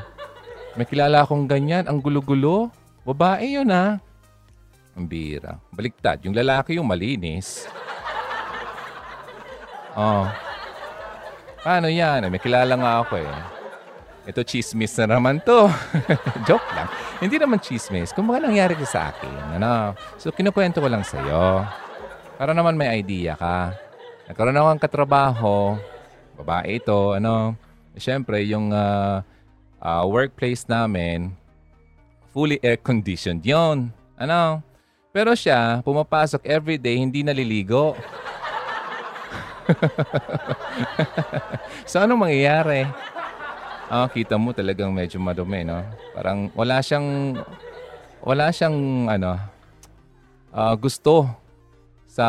May 0.74 0.82
kilala 0.82 1.22
akong 1.22 1.46
ganyan, 1.46 1.86
ang 1.86 2.02
gulo-gulo. 2.02 2.74
Babae 3.06 3.54
yun, 3.54 3.70
ha? 3.70 4.02
Ang 4.98 5.06
bira. 5.06 5.62
Baliktad. 5.70 6.26
Yung 6.26 6.34
lalaki 6.34 6.74
yung 6.74 6.90
malinis. 6.90 7.70
Oh. 9.94 10.26
Paano 11.62 11.86
yan? 11.86 12.26
May 12.34 12.42
kilala 12.42 12.74
nga 12.74 12.92
ako 13.06 13.14
eh. 13.14 13.30
Ito 14.26 14.42
chismis 14.42 14.98
na 14.98 15.14
naman 15.14 15.38
to. 15.46 15.70
Joke 16.50 16.66
lang. 16.74 16.90
Hindi 17.22 17.38
naman 17.38 17.62
chismis. 17.62 18.10
Kung 18.10 18.26
mga 18.26 18.50
nangyari 18.50 18.74
ka 18.74 18.86
sa 18.90 19.14
akin. 19.14 19.62
Ano? 19.62 19.94
So, 20.18 20.34
kinukwento 20.34 20.82
ko 20.82 20.90
lang 20.90 21.06
sa'yo. 21.06 21.62
Para 22.40 22.57
naman 22.57 22.72
may 22.72 23.05
idea 23.05 23.37
ka. 23.37 23.76
Nagkaroon 24.24 24.57
ako 24.57 24.68
ng 24.72 24.81
katrabaho. 24.81 25.76
Babae 26.40 26.81
ito. 26.81 27.12
Ano? 27.12 27.53
Siyempre, 28.00 28.40
yung 28.48 28.72
uh, 28.72 29.20
uh, 29.76 30.05
workplace 30.09 30.64
namin, 30.64 31.37
fully 32.33 32.57
air-conditioned 32.64 33.44
yon 33.44 33.92
Ano? 34.16 34.64
Pero 35.12 35.37
siya, 35.37 35.85
pumapasok 35.85 36.40
everyday, 36.48 36.96
hindi 36.96 37.20
naliligo. 37.20 37.92
so, 41.92 42.00
anong 42.00 42.24
mangyayari? 42.24 42.88
Ah, 43.92 44.09
kita 44.09 44.40
mo 44.40 44.57
talagang 44.57 44.96
medyo 44.96 45.20
madumi, 45.20 45.61
no? 45.61 45.85
Parang 46.16 46.48
wala 46.57 46.81
siyang 46.81 47.37
wala 48.24 48.48
siyang 48.48 49.12
ano 49.12 49.37
uh, 50.55 50.74
gusto 50.79 51.26
sa 52.11 52.27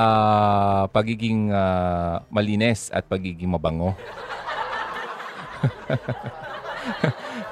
pagiging 0.94 1.50
uh, 1.50 2.22
malinis 2.30 2.94
at 2.94 3.02
pagiging 3.10 3.50
mabango. 3.50 3.98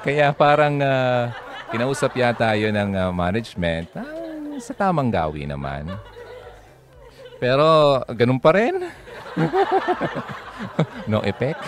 Kaya 0.06 0.30
parang 0.30 0.78
uh, 0.78 1.34
kinausap 1.74 2.14
yata 2.14 2.54
yun 2.54 2.70
ng 2.70 2.94
uh, 2.94 3.10
management. 3.10 3.90
Ah, 3.98 4.06
sa 4.62 4.70
tamang 4.70 5.10
gawi 5.10 5.42
naman. 5.42 5.90
Pero 7.42 7.98
ganun 8.14 8.38
pa 8.38 8.54
rin. 8.54 8.78
no 11.10 11.26
effect. 11.26 11.58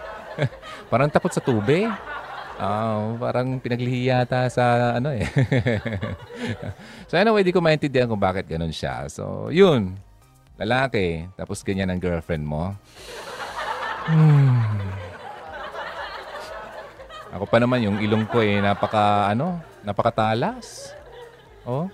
parang 0.90 1.12
takot 1.12 1.28
sa 1.28 1.44
tubig. 1.44 1.92
Oh, 2.54 3.18
parang 3.18 3.58
pinaglihi 3.58 4.14
yata 4.14 4.46
sa 4.46 4.94
ano 5.02 5.10
eh. 5.10 5.26
so 7.10 7.18
anyway, 7.18 7.42
di 7.42 7.50
ko 7.50 7.58
maintindihan 7.58 8.06
kung 8.06 8.22
bakit 8.22 8.46
ganun 8.46 8.70
siya. 8.70 9.10
So, 9.10 9.50
yun. 9.50 9.98
Lalaki. 10.54 11.26
Tapos 11.34 11.66
ganyan 11.66 11.90
ang 11.90 11.98
girlfriend 11.98 12.46
mo. 12.46 12.70
Hmm. 14.06 14.86
Ako 17.34 17.50
pa 17.50 17.58
naman, 17.58 17.82
yung 17.82 17.98
ilong 17.98 18.30
ko 18.30 18.38
eh, 18.38 18.62
napaka, 18.62 19.34
ano, 19.34 19.58
napakatalas. 19.82 20.94
Oh. 21.66 21.90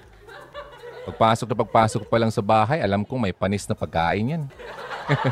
Pagpasok 1.09 1.49
na 1.49 1.61
pagpasok 1.65 2.05
pa 2.05 2.21
lang 2.21 2.29
sa 2.29 2.45
bahay, 2.45 2.85
alam 2.85 3.09
kong 3.09 3.25
may 3.25 3.33
panis 3.33 3.65
na 3.65 3.73
pagkain 3.73 4.37
yan. 4.37 4.45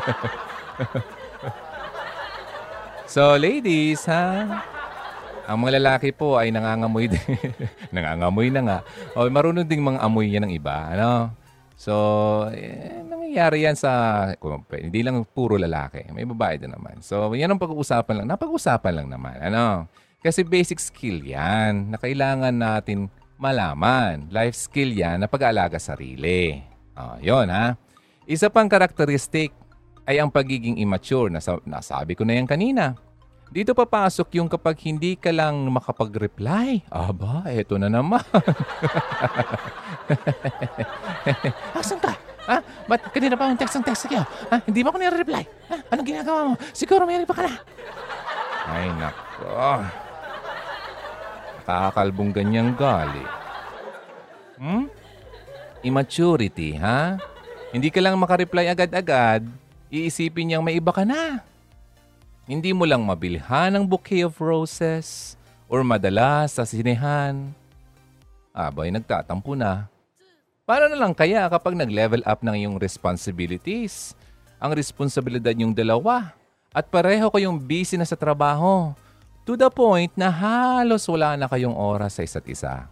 so, 3.13 3.37
ladies, 3.37 4.01
ha? 4.09 4.65
Ang 5.49 5.65
mga 5.65 5.81
lalaki 5.81 6.13
po 6.13 6.37
ay 6.37 6.53
nangangamoy 6.53 7.09
din. 7.09 7.25
nangangamoy 7.95 8.53
na 8.53 8.61
nga. 8.61 8.77
O, 9.17 9.25
marunong 9.25 9.65
ding 9.65 9.81
mga 9.81 9.97
amoy 10.05 10.29
yan 10.29 10.45
ng 10.45 10.53
iba. 10.53 10.93
Ano? 10.93 11.33
So, 11.73 11.93
eh, 12.53 13.01
nangyayari 13.01 13.65
yan 13.65 13.73
sa, 13.73 13.89
hindi 14.69 15.01
lang 15.01 15.25
puro 15.25 15.57
lalaki. 15.57 16.05
May 16.13 16.29
babae 16.29 16.61
din 16.61 16.69
naman. 16.69 17.01
So, 17.01 17.33
yan 17.33 17.49
ang 17.49 17.57
pag-uusapan 17.57 18.21
lang. 18.21 18.27
Napag-uusapan 18.29 18.93
lang 18.93 19.07
naman. 19.09 19.41
Ano? 19.41 19.89
Kasi 20.21 20.45
basic 20.45 20.77
skill 20.77 21.25
yan 21.25 21.89
na 21.89 21.97
kailangan 21.97 22.53
natin 22.53 23.09
malaman. 23.41 24.29
Life 24.29 24.53
skill 24.53 24.93
yan 24.93 25.25
na 25.25 25.31
pag-aalaga 25.31 25.81
sarili. 25.81 26.61
Oh, 26.93 27.17
yon 27.17 27.49
ha. 27.49 27.73
Isa 28.29 28.53
pang 28.53 28.69
karakteristik 28.69 29.49
ay 30.05 30.21
ang 30.21 30.29
pagiging 30.29 30.77
immature. 30.77 31.33
Nasa, 31.33 31.57
nasabi 31.65 32.13
ko 32.13 32.21
na 32.21 32.37
yan 32.37 32.45
kanina. 32.45 33.08
Dito 33.49 33.73
papasok 33.73 34.29
yung 34.37 34.45
kapag 34.45 34.77
hindi 34.85 35.17
ka 35.17 35.33
lang 35.33 35.57
makapag-reply. 35.73 36.85
Aba, 36.85 37.49
eto 37.49 37.81
na 37.81 37.89
naman. 37.89 38.21
Asan 41.81 41.97
ka? 41.97 42.13
Ha? 42.45 42.61
Ba't 42.85 43.09
kanina 43.09 43.33
pa 43.33 43.49
akong 43.49 43.57
text 43.57 43.75
ang 43.77 43.85
text 43.85 44.05
sa'yo? 44.05 44.21
Ha? 44.53 44.61
Hindi 44.69 44.85
ba 44.85 44.93
ako 44.93 44.97
nire-reply? 45.01 45.43
Ha? 45.73 45.75
Anong 45.89 46.07
ginagawa 46.07 46.39
mo? 46.53 46.55
Siguro 46.77 47.09
may 47.09 47.25
pa 47.25 47.33
ka 47.33 47.43
na. 47.49 47.53
Ay, 48.69 48.85
nako. 48.93 49.81
Nakakalbong 51.65 52.29
ganyang 52.33 52.77
gali. 52.77 53.25
Hmm? 54.61 54.85
Immaturity, 55.81 56.77
ha? 56.77 57.17
Hindi 57.73 57.89
ka 57.89 57.97
lang 57.97 58.17
makareply 58.17 58.69
agad-agad, 58.69 59.45
iisipin 59.89 60.53
niyang 60.53 60.65
may 60.65 60.77
iba 60.77 60.93
ka 60.93 61.01
na. 61.01 61.41
Hindi 62.49 62.73
mo 62.73 62.81
lang 62.81 63.05
mabilhan 63.05 63.77
ng 63.77 63.85
bouquet 63.85 64.25
of 64.25 64.41
roses 64.41 65.37
or 65.69 65.85
madala 65.85 66.49
sa 66.49 66.65
sinehan. 66.65 67.53
Abay, 68.49 68.89
nagtatampo 68.89 69.53
na. 69.53 69.85
Para 70.65 70.89
na 70.89 70.97
lang 70.97 71.13
kaya 71.13 71.45
kapag 71.45 71.77
nag-level 71.77 72.25
up 72.25 72.41
ng 72.41 72.57
iyong 72.57 72.81
responsibilities? 72.81 74.17
Ang 74.57 74.73
responsibilidad 74.73 75.53
yung 75.53 75.77
dalawa 75.77 76.33
at 76.73 76.89
pareho 76.89 77.29
kayong 77.29 77.61
busy 77.61 78.01
na 78.01 78.09
sa 78.09 78.17
trabaho 78.17 78.97
to 79.45 79.53
the 79.53 79.69
point 79.69 80.09
na 80.17 80.33
halos 80.33 81.05
wala 81.05 81.37
na 81.37 81.45
kayong 81.45 81.77
oras 81.77 82.17
sa 82.17 82.25
isa't 82.25 82.49
isa. 82.49 82.89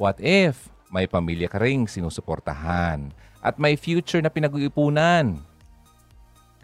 What 0.00 0.16
if 0.16 0.72
may 0.88 1.04
pamilya 1.04 1.52
ka 1.52 1.60
ring 1.60 1.84
sinusuportahan 1.84 3.12
at 3.44 3.60
may 3.60 3.76
future 3.76 4.24
na 4.24 4.32
pinag-iipunan? 4.32 5.36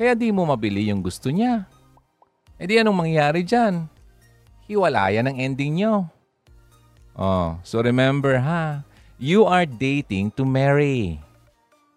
Kaya 0.00 0.16
di 0.16 0.32
mo 0.32 0.48
mabili 0.48 0.88
yung 0.88 1.04
gusto 1.04 1.28
niya 1.28 1.68
E 2.54 2.70
di 2.70 2.78
anong 2.78 3.02
mangyayari 3.02 3.42
dyan? 3.42 3.90
Hiwalayan 4.70 5.26
ang 5.26 5.36
ending 5.42 5.82
nyo. 5.82 6.06
Oh, 7.18 7.58
so 7.66 7.82
remember 7.82 8.38
ha, 8.38 8.86
you 9.18 9.42
are 9.42 9.66
dating 9.66 10.30
to 10.34 10.46
marry. 10.46 11.18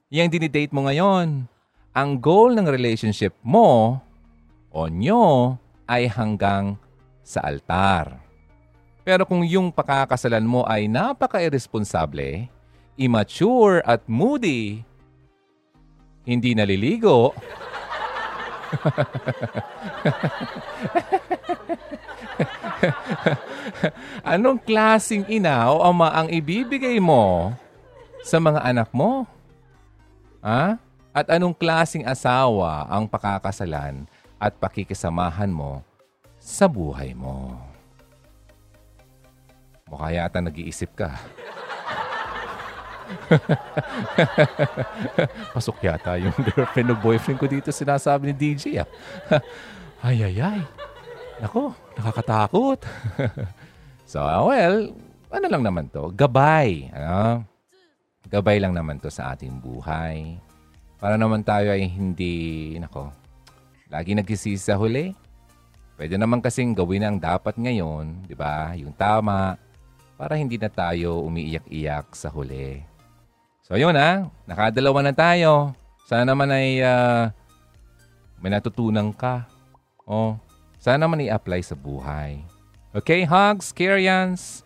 Yang 0.10 0.38
dinidate 0.38 0.74
mo 0.74 0.90
ngayon, 0.90 1.46
ang 1.94 2.10
goal 2.22 2.54
ng 2.58 2.70
relationship 2.70 3.34
mo 3.42 4.02
o 4.74 4.80
nyo 4.90 5.58
ay 5.90 6.10
hanggang 6.10 6.78
sa 7.22 7.42
altar. 7.46 8.18
Pero 9.08 9.24
kung 9.24 9.46
yung 9.46 9.72
pakakasalan 9.72 10.44
mo 10.44 10.68
ay 10.68 10.86
napaka-irresponsable, 10.86 12.50
immature 13.00 13.80
at 13.88 14.04
moody, 14.10 14.84
hindi 16.28 16.52
naliligo, 16.52 17.32
Anong 24.34 24.60
klasing 24.62 25.26
ina 25.28 25.72
o 25.72 25.84
ama 25.84 26.12
ang 26.14 26.30
ibibigay 26.30 27.00
mo 27.00 27.54
sa 28.24 28.40
mga 28.40 28.62
anak 28.64 28.90
mo? 28.92 29.28
Ha? 30.44 30.78
At 31.16 31.30
anong 31.34 31.56
klasing 31.58 32.06
asawa 32.06 32.86
ang 32.92 33.08
pakakasalan 33.10 34.06
at 34.38 34.54
pakikisamahan 34.62 35.50
mo 35.50 35.82
sa 36.38 36.70
buhay 36.70 37.18
mo? 37.18 37.58
Mukha 39.88 40.12
yata 40.12 40.44
nag-iisip 40.44 40.92
ka. 40.94 41.16
Pasok 45.56 45.78
yata 45.84 46.20
yung 46.20 46.36
girlfriend 46.36 46.92
o 46.92 46.96
boyfriend 46.96 47.40
ko 47.40 47.48
dito 47.48 47.72
sinasabi 47.72 48.32
ni 48.32 48.34
DJ 48.36 48.84
ah. 48.84 48.90
ay, 50.08 50.24
ay, 50.24 50.36
ay. 50.40 50.62
Nako, 51.38 51.70
nakakatakot. 51.94 52.82
so, 54.12 54.22
well, 54.22 54.90
ano 55.30 55.46
lang 55.46 55.64
naman 55.64 55.86
to? 55.94 56.10
Gabay. 56.18 56.90
Ano? 56.90 57.46
Gabay 58.28 58.58
lang 58.58 58.74
naman 58.74 58.98
to 58.98 59.14
sa 59.14 59.38
ating 59.38 59.62
buhay. 59.62 60.42
Para 60.98 61.14
naman 61.14 61.46
tayo 61.46 61.70
ay 61.70 61.86
hindi, 61.86 62.74
nako, 62.82 63.14
lagi 63.88 64.18
nagsisisi 64.18 64.58
sa 64.58 64.82
huli. 64.82 65.14
Pwede 65.98 66.18
naman 66.18 66.42
kasing 66.42 66.78
gawin 66.78 67.06
ang 67.06 67.18
dapat 67.18 67.58
ngayon, 67.58 68.26
di 68.26 68.38
ba? 68.38 68.74
Yung 68.78 68.94
tama, 68.94 69.58
para 70.18 70.34
hindi 70.34 70.58
na 70.58 70.70
tayo 70.70 71.22
umiiyak-iyak 71.26 72.18
sa 72.18 72.34
huli. 72.34 72.82
So 73.68 73.76
yun 73.76 74.00
ha, 74.00 74.32
nakadalawa 74.48 75.04
na 75.04 75.12
tayo. 75.12 75.76
Sana 76.08 76.24
naman 76.24 76.48
ay 76.56 76.80
uh, 76.80 77.28
may 78.40 78.48
natutunan 78.48 79.12
ka. 79.12 79.44
Oh, 80.08 80.40
sana 80.80 81.04
naman 81.04 81.28
i-apply 81.28 81.60
sa 81.68 81.76
buhay. 81.76 82.40
Okay, 82.96 83.28
hugs, 83.28 83.76
Kyrians. 83.76 84.64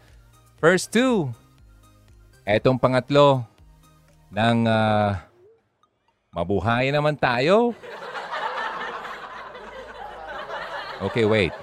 First 0.61 0.93
two. 0.93 1.33
Etong 2.45 2.77
pangatlo 2.77 3.41
ng 4.29 4.69
uh, 4.69 5.17
mabuhay 6.29 6.93
naman 6.93 7.17
tayo. 7.17 7.73
Okay, 11.01 11.25
wait. 11.25 11.57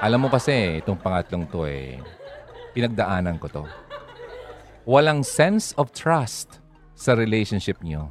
Alam 0.00 0.24
mo 0.24 0.28
kasi, 0.32 0.80
itong 0.80 0.96
pangatlong 0.96 1.44
to 1.52 1.68
eh, 1.68 2.00
pinagdaanan 2.72 3.36
ko 3.36 3.52
to 3.52 3.87
walang 4.88 5.20
sense 5.20 5.76
of 5.76 5.92
trust 5.92 6.64
sa 6.96 7.12
relationship 7.12 7.76
nyo. 7.84 8.08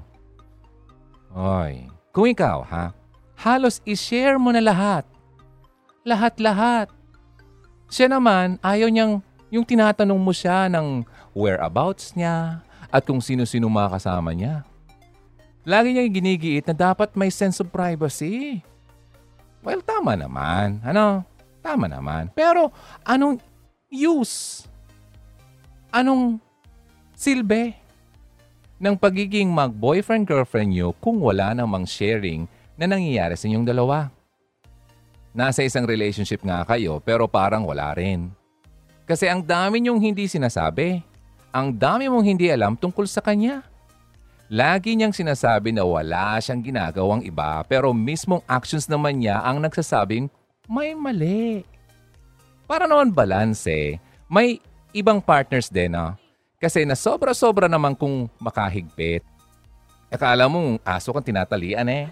Oy, 1.34 1.90
kung 2.14 2.30
ikaw 2.30 2.62
ha, 2.70 2.94
halos 3.34 3.82
i-share 3.82 4.38
mo 4.38 4.54
na 4.54 4.62
lahat. 4.62 5.02
Lahat-lahat. 6.06 6.94
Siya 7.90 8.14
naman, 8.14 8.62
ayaw 8.62 8.94
niyang 8.94 9.26
yung 9.50 9.66
tinatanong 9.66 10.22
mo 10.22 10.30
siya 10.30 10.70
ng 10.70 11.02
whereabouts 11.34 12.14
niya 12.14 12.62
at 12.94 13.02
kung 13.10 13.26
sino-sino 13.26 13.66
mga 13.66 13.98
kasama 13.98 14.30
niya. 14.38 14.62
Lagi 15.66 15.92
niya 15.92 16.06
ginigiit 16.08 16.64
na 16.70 16.78
dapat 16.78 17.12
may 17.18 17.34
sense 17.34 17.58
of 17.58 17.74
privacy. 17.74 18.62
Well, 19.66 19.82
tama 19.84 20.16
naman. 20.16 20.80
Ano? 20.86 21.26
Tama 21.60 21.90
naman. 21.92 22.32
Pero 22.32 22.72
anong 23.04 23.42
use? 23.92 24.64
Anong 25.92 26.40
silbi 27.18 27.74
ng 28.78 28.94
pagiging 28.94 29.50
mag-boyfriend-girlfriend 29.50 30.70
nyo 30.70 30.94
kung 31.02 31.18
wala 31.18 31.50
namang 31.58 31.90
sharing 31.90 32.46
na 32.78 32.86
nangyayari 32.86 33.34
sa 33.34 33.50
inyong 33.50 33.66
dalawa. 33.66 34.14
Nasa 35.34 35.66
isang 35.66 35.90
relationship 35.90 36.46
nga 36.46 36.62
kayo 36.62 37.02
pero 37.02 37.26
parang 37.26 37.66
wala 37.66 37.90
rin. 37.98 38.30
Kasi 39.10 39.26
ang 39.26 39.42
dami 39.42 39.82
nyong 39.82 39.98
hindi 39.98 40.30
sinasabi. 40.30 41.02
Ang 41.50 41.74
dami 41.74 42.06
mong 42.06 42.22
hindi 42.22 42.54
alam 42.54 42.78
tungkol 42.78 43.10
sa 43.10 43.26
kanya. 43.26 43.66
Lagi 44.48 44.94
niyang 44.94 45.12
sinasabi 45.12 45.74
na 45.74 45.82
wala 45.84 46.38
siyang 46.38 46.62
ginagawang 46.62 47.26
iba 47.26 47.66
pero 47.66 47.92
mismong 47.98 48.46
actions 48.46 48.86
naman 48.86 49.18
niya 49.18 49.42
ang 49.42 49.58
nagsasabing 49.58 50.30
may 50.70 50.94
mali. 50.94 51.66
Para 52.70 52.86
naman 52.86 53.10
balance 53.10 53.66
eh. 53.66 53.98
May 54.30 54.62
ibang 54.94 55.18
partners 55.18 55.74
din 55.74 55.98
ah. 55.98 56.14
Kasi 56.58 56.90
na 56.90 56.98
sobra-sobra 56.98 57.70
naman 57.70 57.94
kung 57.94 58.26
makahigpit. 58.42 59.22
Akala 60.10 60.50
mo 60.50 60.82
aso 60.82 61.14
kang 61.14 61.22
tinatalian 61.22 61.86
eh. 61.86 62.10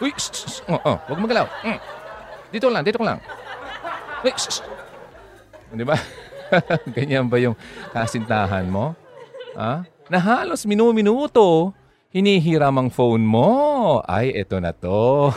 Uy, 0.00 0.08
shh, 0.16 0.32
shh, 0.32 0.64
oh, 0.72 0.80
oh, 0.80 0.96
wag 0.96 1.20
magalaw. 1.20 1.44
Mm. 1.60 1.76
Dito 2.48 2.72
lang, 2.72 2.80
dito 2.80 2.96
lang. 3.04 3.20
Uy, 4.24 4.32
shh, 4.32 4.56
shh. 4.56 4.64
Di 5.76 5.84
ba? 5.84 6.00
Ganyan 6.96 7.28
ba 7.28 7.36
yung 7.36 7.52
kasintahan 7.92 8.72
mo? 8.72 8.96
Ha? 9.52 9.84
Na 10.08 10.18
halos 10.18 10.64
minu-minuto, 10.64 11.76
hinihiram 12.08 12.72
ang 12.72 12.88
phone 12.88 13.20
mo. 13.20 14.00
Ay, 14.08 14.32
eto 14.32 14.64
na 14.64 14.72
to. 14.72 15.28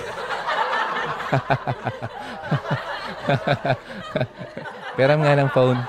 Peram 4.96 5.20
nga 5.20 5.36
ng 5.36 5.52
phone. 5.52 5.84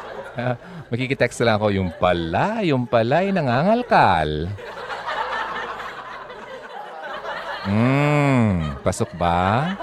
Makikitext 0.89 1.45
lang 1.45 1.61
ako, 1.61 1.69
yung 1.69 1.93
pala, 2.01 2.65
yung 2.65 2.89
pala 2.89 3.21
ay 3.21 3.29
nangangalkal. 3.29 4.49
Hmm, 7.69 8.73
pasok 8.81 9.13
ba? 9.21 9.77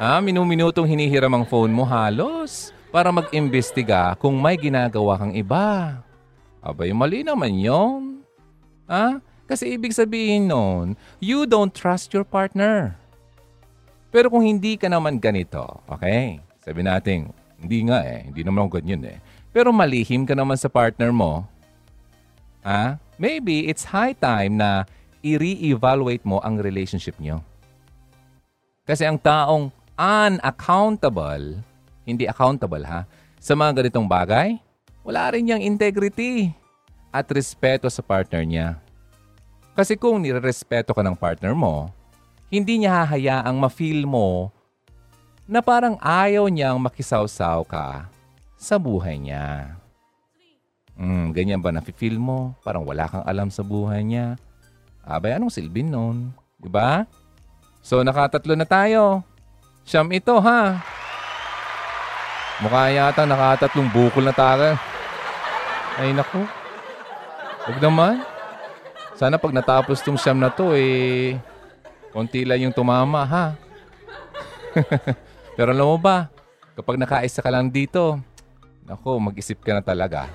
Ah, 0.00 0.20
minu-minutong 0.24 0.88
hinihiram 0.88 1.32
ang 1.32 1.44
phone 1.44 1.68
mo 1.68 1.84
halos 1.84 2.72
para 2.88 3.12
mag-imbestiga 3.12 4.16
kung 4.16 4.40
may 4.40 4.56
ginagawa 4.56 5.20
kang 5.20 5.36
iba. 5.36 6.00
Abay, 6.64 6.96
mali 6.96 7.20
naman 7.20 7.52
yon. 7.52 8.24
Ah, 8.88 9.20
kasi 9.44 9.76
ibig 9.76 9.92
sabihin 9.92 10.48
nun, 10.48 10.96
you 11.20 11.44
don't 11.44 11.76
trust 11.76 12.16
your 12.16 12.24
partner. 12.24 12.96
Pero 14.08 14.32
kung 14.32 14.48
hindi 14.48 14.80
ka 14.80 14.88
naman 14.88 15.20
ganito, 15.20 15.84
okay? 15.84 16.40
Sabi 16.64 16.80
natin, 16.80 17.36
hindi 17.60 17.84
nga 17.84 18.00
eh, 18.00 18.24
hindi 18.32 18.40
naman 18.40 18.64
ako 18.64 18.80
ganyan 18.80 19.04
eh. 19.04 19.18
Pero 19.56 19.72
malihim 19.72 20.28
ka 20.28 20.36
naman 20.36 20.60
sa 20.60 20.68
partner 20.68 21.08
mo, 21.08 21.48
ah, 22.60 23.00
maybe 23.16 23.64
it's 23.72 23.88
high 23.88 24.12
time 24.12 24.60
na 24.60 24.84
i-re-evaluate 25.24 26.20
mo 26.28 26.44
ang 26.44 26.60
relationship 26.60 27.16
nyo. 27.16 27.40
Kasi 28.84 29.08
ang 29.08 29.16
taong 29.16 29.72
unaccountable, 29.96 31.64
hindi 32.04 32.28
accountable 32.28 32.84
ha, 32.84 33.08
sa 33.40 33.56
mga 33.56 33.80
ganitong 33.80 34.04
bagay, 34.04 34.60
wala 35.00 35.32
rin 35.32 35.48
niyang 35.48 35.64
integrity 35.64 36.52
at 37.08 37.24
respeto 37.32 37.88
sa 37.88 38.04
partner 38.04 38.44
niya. 38.44 38.76
Kasi 39.72 39.96
kung 39.96 40.20
nirerespeto 40.20 40.92
ka 40.92 41.00
ng 41.00 41.16
partner 41.16 41.56
mo, 41.56 41.88
hindi 42.52 42.84
niya 42.84 43.08
hahayaang 43.08 43.56
ma-feel 43.56 44.04
mo 44.04 44.52
na 45.48 45.64
parang 45.64 45.96
ayaw 46.04 46.44
niyang 46.52 46.76
makisawsaw 46.76 47.64
ka 47.64 48.12
sa 48.56 48.80
buhay 48.80 49.20
niya. 49.20 49.76
Mm, 50.96 51.36
ganyan 51.36 51.60
ba 51.60 51.70
nafe-feel 51.70 52.16
mo? 52.16 52.56
Parang 52.64 52.82
wala 52.88 53.04
kang 53.04 53.24
alam 53.28 53.52
sa 53.52 53.60
buhay 53.60 54.00
niya. 54.00 54.40
Abay, 55.04 55.36
anong 55.36 55.52
silbin 55.52 55.92
nun? 55.92 56.32
Diba? 56.56 57.04
So, 57.84 58.00
nakatatlo 58.00 58.56
na 58.56 58.66
tayo. 58.66 59.22
Siyam 59.86 60.10
ito, 60.10 60.34
ha? 60.40 60.82
Mukha 62.64 62.88
yata 62.88 63.28
nakatatlong 63.28 63.92
bukol 63.92 64.24
na 64.24 64.34
tayo. 64.34 64.74
Ay, 66.00 66.16
naku. 66.16 66.42
Huwag 67.68 67.78
naman. 67.78 68.24
Sana 69.14 69.36
pag 69.36 69.52
natapos 69.52 70.00
tong 70.00 70.16
siyam 70.16 70.40
na 70.40 70.48
to, 70.48 70.72
eh, 70.72 71.36
konti 72.10 72.42
lang 72.48 72.64
yung 72.64 72.74
tumama, 72.74 73.22
ha? 73.28 73.46
Pero 75.56 75.72
alam 75.72 75.88
mo 75.88 75.96
ba, 76.00 76.32
kapag 76.76 76.96
nakaisa 77.00 77.44
ka 77.44 77.48
lang 77.52 77.68
dito, 77.68 78.20
naku, 78.86 79.18
mag-isip 79.18 79.58
ka 79.60 79.74
na 79.74 79.82
talaga. 79.82 80.30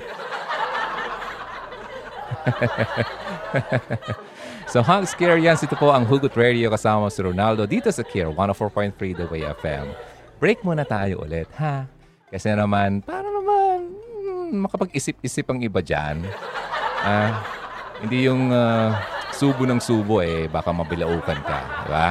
so, 4.71 4.83
Hugs 4.83 5.15
Care 5.15 5.39
yan. 5.39 5.55
Ito 5.55 5.75
po 5.79 5.95
ang 5.95 6.03
Hugot 6.03 6.35
Radio 6.35 6.67
kasama 6.67 7.07
si 7.07 7.23
Ronaldo 7.23 7.63
dito 7.63 7.87
sa 7.91 8.03
Care 8.03 8.27
104.3 8.27 9.15
The 9.15 9.25
Way 9.31 9.47
FM. 9.63 9.85
Break 10.43 10.67
muna 10.67 10.83
tayo 10.83 11.23
ulit, 11.23 11.47
ha? 11.55 11.87
Kasi 12.27 12.51
naman, 12.51 13.03
para 13.03 13.27
naman 13.27 13.91
hmm, 13.95 14.67
makapag-isip-isip 14.67 15.47
ang 15.47 15.59
iba 15.63 15.79
dyan. 15.79 16.23
Ah, 17.01 17.43
hindi 18.03 18.27
yung 18.27 18.51
uh, 18.51 18.93
subo 19.31 19.63
ng 19.63 19.79
subo 19.79 20.19
eh, 20.19 20.47
baka 20.51 20.75
mabilaukan 20.75 21.39
ka. 21.39 21.59
Di 21.85 21.89
ba? 21.91 22.09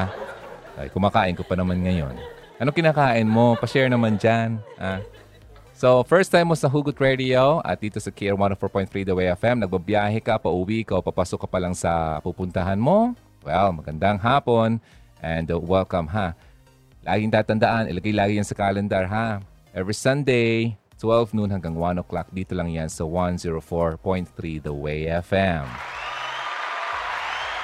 Ay, 0.81 0.89
kumakain 0.89 1.37
ko 1.37 1.45
pa 1.45 1.59
naman 1.59 1.85
ngayon. 1.85 2.17
Ano 2.61 2.71
kinakain 2.73 3.29
mo? 3.29 3.57
Pa-share 3.57 3.89
naman 3.89 4.21
dyan. 4.21 4.61
Ah. 4.77 5.01
So, 5.81 6.05
first 6.05 6.29
time 6.29 6.53
mo 6.53 6.57
sa 6.61 6.69
Hugot 6.69 6.93
Radio 7.01 7.65
at 7.65 7.81
dito 7.81 7.97
sa 7.97 8.13
Care 8.13 8.37
104.3 8.37 9.01
The 9.01 9.17
Way 9.17 9.33
FM, 9.33 9.65
nagbabiyahe 9.65 10.21
ka, 10.21 10.37
pauwi 10.37 10.85
ka 10.85 10.93
o 10.93 11.01
papasok 11.01 11.41
ka 11.41 11.49
pa 11.49 11.57
lang 11.57 11.73
sa 11.73 12.21
pupuntahan 12.21 12.77
mo. 12.77 13.17
Well, 13.41 13.73
magandang 13.73 14.21
hapon 14.21 14.77
and 15.25 15.49
welcome 15.49 16.05
ha. 16.13 16.37
Laging 17.01 17.33
tatandaan, 17.33 17.89
ilagay 17.89 18.13
lagi 18.13 18.37
yan 18.37 18.45
sa 18.45 18.53
calendar 18.53 19.09
ha. 19.09 19.41
Every 19.73 19.97
Sunday, 19.97 20.77
12 21.01 21.33
noon 21.33 21.49
hanggang 21.49 21.73
1 21.73 22.05
o'clock. 22.05 22.29
Dito 22.29 22.53
lang 22.53 22.69
yan 22.69 22.93
sa 22.93 23.09
104.3 23.09 23.97
The 24.61 24.75
Way 24.77 25.09
FM. 25.25 25.65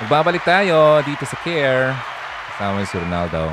Magbabalik 0.01 0.41
tayo 0.41 1.05
dito 1.05 1.29
sa 1.29 1.37
Care. 1.45 1.93
Kasama 2.49 2.81
si 2.81 2.97
Ronaldo. 2.97 3.53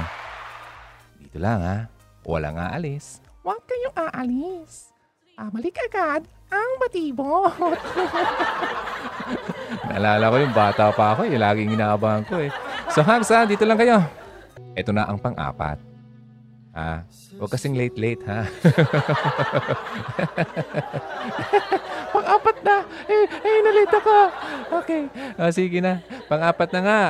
Dito 1.20 1.36
lang 1.36 1.60
ha. 1.60 1.78
Walang 2.24 2.56
aalis. 2.56 3.23
Huwag 3.44 3.60
kayong 3.68 3.96
aalis. 4.00 4.96
Ah, 5.36 5.52
balik 5.52 5.76
agad 5.76 6.24
ang 6.48 6.72
batibot. 6.80 7.52
Naalala 9.92 10.32
ko 10.32 10.36
yung 10.40 10.56
bata 10.56 10.96
pa 10.96 11.12
ako. 11.12 11.28
Yung 11.28 11.36
eh. 11.36 11.44
laging 11.44 11.76
inaabangan 11.76 12.24
ko 12.24 12.40
eh. 12.40 12.48
So 12.88 13.04
Hagsa, 13.04 13.44
dito 13.44 13.68
lang 13.68 13.76
kayo. 13.76 14.00
Ito 14.80 14.96
na 14.96 15.12
ang 15.12 15.20
pang-apat. 15.20 15.76
Ah, 16.72 17.04
huwag 17.36 17.52
kasing 17.52 17.76
late-late, 17.76 18.24
ha? 18.26 18.48
Pang-apat 22.16 22.58
na. 22.66 22.82
Eh, 23.06 23.26
eh, 23.30 23.58
nalita 23.62 24.00
ka. 24.02 24.20
Okay. 24.82 25.06
Oh, 25.38 25.52
sige 25.52 25.84
na. 25.84 26.02
Pang-apat 26.32 26.72
na 26.74 26.82
nga. 26.82 27.02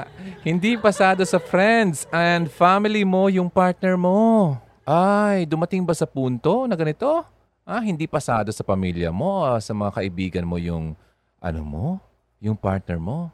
Hindi 0.41 0.75
pasado 0.81 1.21
sa 1.23 1.37
friends 1.37 2.09
and 2.09 2.49
family 2.49 3.05
mo 3.05 3.29
yung 3.29 3.47
partner 3.53 3.95
mo. 3.95 4.57
Ay, 4.83 5.47
dumating 5.47 5.87
ba 5.87 5.95
sa 5.95 6.03
punto 6.03 6.67
na 6.67 6.75
ganito? 6.75 7.23
Ah, 7.63 7.79
hindi 7.79 8.03
pasado 8.03 8.51
sa 8.51 8.67
pamilya 8.67 9.15
mo, 9.15 9.47
ah, 9.47 9.55
sa 9.63 9.71
mga 9.71 9.95
kaibigan 9.95 10.43
mo 10.43 10.59
yung, 10.59 10.91
ano 11.39 11.61
mo, 11.63 11.85
yung 12.43 12.59
partner 12.59 12.99
mo. 12.99 13.31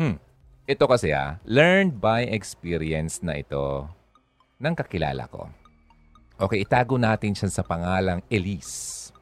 Hmm. 0.00 0.16
Ito 0.64 0.88
kasi 0.88 1.12
ah, 1.12 1.36
learned 1.44 2.00
by 2.00 2.24
experience 2.32 3.20
na 3.20 3.36
ito 3.36 3.84
ng 4.56 4.72
kakilala 4.72 5.28
ko. 5.28 5.52
Okay, 6.40 6.64
itago 6.64 6.96
natin 6.96 7.36
siya 7.36 7.52
sa 7.52 7.60
pangalang 7.60 8.24
Elise. 8.32 9.12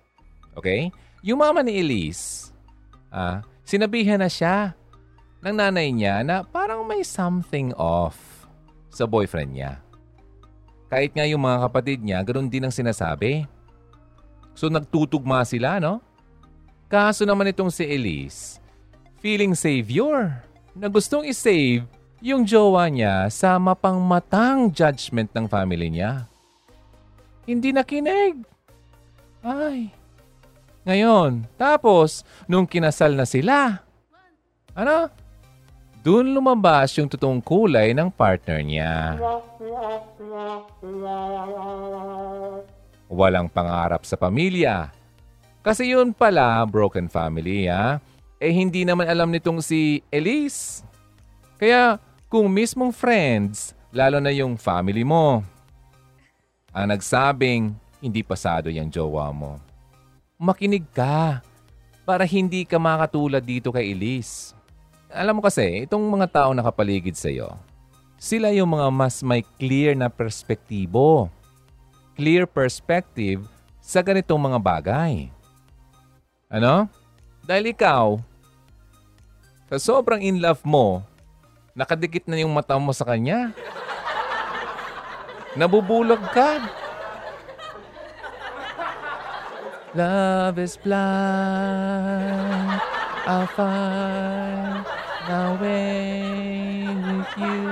Okay? 0.54 0.94
Yung 1.26 1.42
mama 1.42 1.66
ni 1.66 1.74
Elise, 1.82 2.54
ah, 3.10 3.42
sinabihan 3.66 4.22
na 4.22 4.30
siya 4.30 4.78
ng 5.42 5.58
nanay 5.58 5.90
niya 5.90 6.22
na 6.22 6.46
parang 6.46 6.86
may 6.86 7.02
something 7.02 7.74
off 7.74 8.46
sa 8.94 9.10
boyfriend 9.10 9.58
niya. 9.58 9.82
Kahit 10.88 11.12
nga 11.12 11.28
yung 11.28 11.44
mga 11.44 11.68
kapatid 11.68 12.00
niya, 12.00 12.24
ganoon 12.24 12.48
din 12.48 12.64
ang 12.64 12.72
sinasabi. 12.72 13.44
So 14.56 14.72
nagtutugma 14.72 15.44
sila, 15.44 15.76
no? 15.76 16.00
Kaso 16.88 17.28
naman 17.28 17.52
itong 17.52 17.68
si 17.68 17.84
Elise, 17.84 18.56
feeling 19.20 19.52
savior, 19.52 20.40
na 20.72 20.88
gustong 20.88 21.28
isave 21.28 21.84
yung 22.24 22.42
jowa 22.42 22.88
niya 22.88 23.28
sa 23.28 23.60
mapangmatang 23.60 24.72
judgment 24.72 25.28
ng 25.36 25.46
family 25.46 25.92
niya. 25.92 26.24
Hindi 27.44 27.70
nakinig. 27.70 28.40
Ay. 29.44 29.92
Ngayon, 30.88 31.44
tapos, 31.60 32.24
nung 32.48 32.64
kinasal 32.64 33.12
na 33.12 33.28
sila, 33.28 33.84
ano? 34.72 35.12
Doon 35.98 36.30
lumabas 36.30 36.94
yung 36.94 37.10
totoong 37.10 37.42
kulay 37.42 37.90
ng 37.90 38.08
partner 38.14 38.62
niya. 38.62 39.18
Walang 43.10 43.50
pangarap 43.50 44.06
sa 44.06 44.14
pamilya. 44.14 44.94
Kasi 45.58 45.90
yun 45.90 46.14
pala, 46.14 46.62
broken 46.64 47.10
family, 47.10 47.66
ha? 47.66 47.98
Eh 48.38 48.54
hindi 48.54 48.86
naman 48.86 49.10
alam 49.10 49.26
nitong 49.28 49.58
si 49.58 49.98
Elise. 50.14 50.86
Kaya 51.58 51.98
kung 52.30 52.46
mismong 52.46 52.94
friends, 52.94 53.74
lalo 53.90 54.22
na 54.22 54.30
yung 54.30 54.54
family 54.54 55.02
mo, 55.02 55.42
ang 56.70 56.86
nagsabing 56.94 57.74
hindi 57.98 58.22
pasado 58.22 58.70
yung 58.70 58.86
jowa 58.86 59.34
mo. 59.34 59.58
Makinig 60.38 60.86
ka 60.94 61.42
para 62.06 62.22
hindi 62.22 62.62
ka 62.62 62.78
makatulad 62.78 63.42
dito 63.42 63.74
kay 63.74 63.90
Elise. 63.90 64.57
Alam 65.08 65.40
mo 65.40 65.42
kasi, 65.44 65.88
itong 65.88 66.04
mga 66.04 66.28
tao 66.28 66.50
nakapaligid 66.52 67.16
sa 67.16 67.32
iyo, 67.32 67.56
sila 68.20 68.52
yung 68.52 68.74
mga 68.76 68.88
mas 68.92 69.22
may 69.24 69.46
clear 69.56 69.94
na 69.96 70.10
perspektibo. 70.12 71.30
Clear 72.18 72.50
perspective 72.50 73.46
sa 73.78 74.02
ganitong 74.02 74.42
mga 74.42 74.58
bagay. 74.58 75.30
Ano? 76.50 76.90
Dahil 77.46 77.72
ikaw, 77.72 78.18
sa 79.70 79.78
sobrang 79.78 80.20
in 80.20 80.42
love 80.42 80.60
mo, 80.66 81.00
nakadikit 81.78 82.26
na 82.26 82.42
yung 82.42 82.50
mata 82.52 82.74
mo 82.76 82.90
sa 82.90 83.06
kanya. 83.06 83.54
Nabubulog 85.54 86.20
ka. 86.34 86.58
Love 89.96 90.58
is 90.60 90.76
blind. 90.76 90.98
I'll 93.28 93.46
find 93.56 94.67
my 95.28 95.52
way 95.60 96.88
with 96.88 97.32
you. 97.36 97.68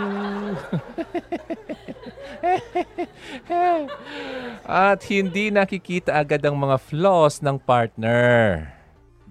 At 4.67 5.01
hindi 5.09 5.49
nakikita 5.49 6.21
agad 6.21 6.45
ang 6.45 6.61
mga 6.61 6.77
flaws 6.77 7.41
ng 7.41 7.57
partner. 7.57 8.69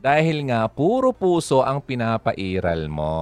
Dahil 0.05 0.45
nga, 0.49 0.69
puro 0.69 1.13
puso 1.13 1.65
ang 1.65 1.82
pinapairal 1.82 2.86
mo. 2.89 3.13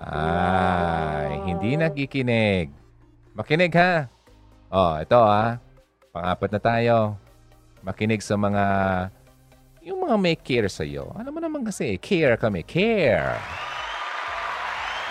Ay, 0.00 1.40
hindi 1.48 1.80
nakikinig. 1.80 2.68
Makinig 3.32 3.72
ha. 3.76 4.08
Oh, 4.68 5.00
ito 5.00 5.16
ha. 5.16 5.56
Pangapat 6.12 6.48
na 6.52 6.60
tayo. 6.60 6.96
Makinig 7.80 8.20
sa 8.20 8.36
mga 8.36 8.64
yung 9.82 10.06
mga 10.06 10.14
may 10.14 10.38
care 10.38 10.70
sa 10.70 10.86
iyo. 10.86 11.10
Alam 11.18 11.34
mo 11.34 11.42
naman 11.42 11.66
kasi, 11.66 11.98
care 11.98 12.38
kami. 12.38 12.62
Care. 12.62 13.34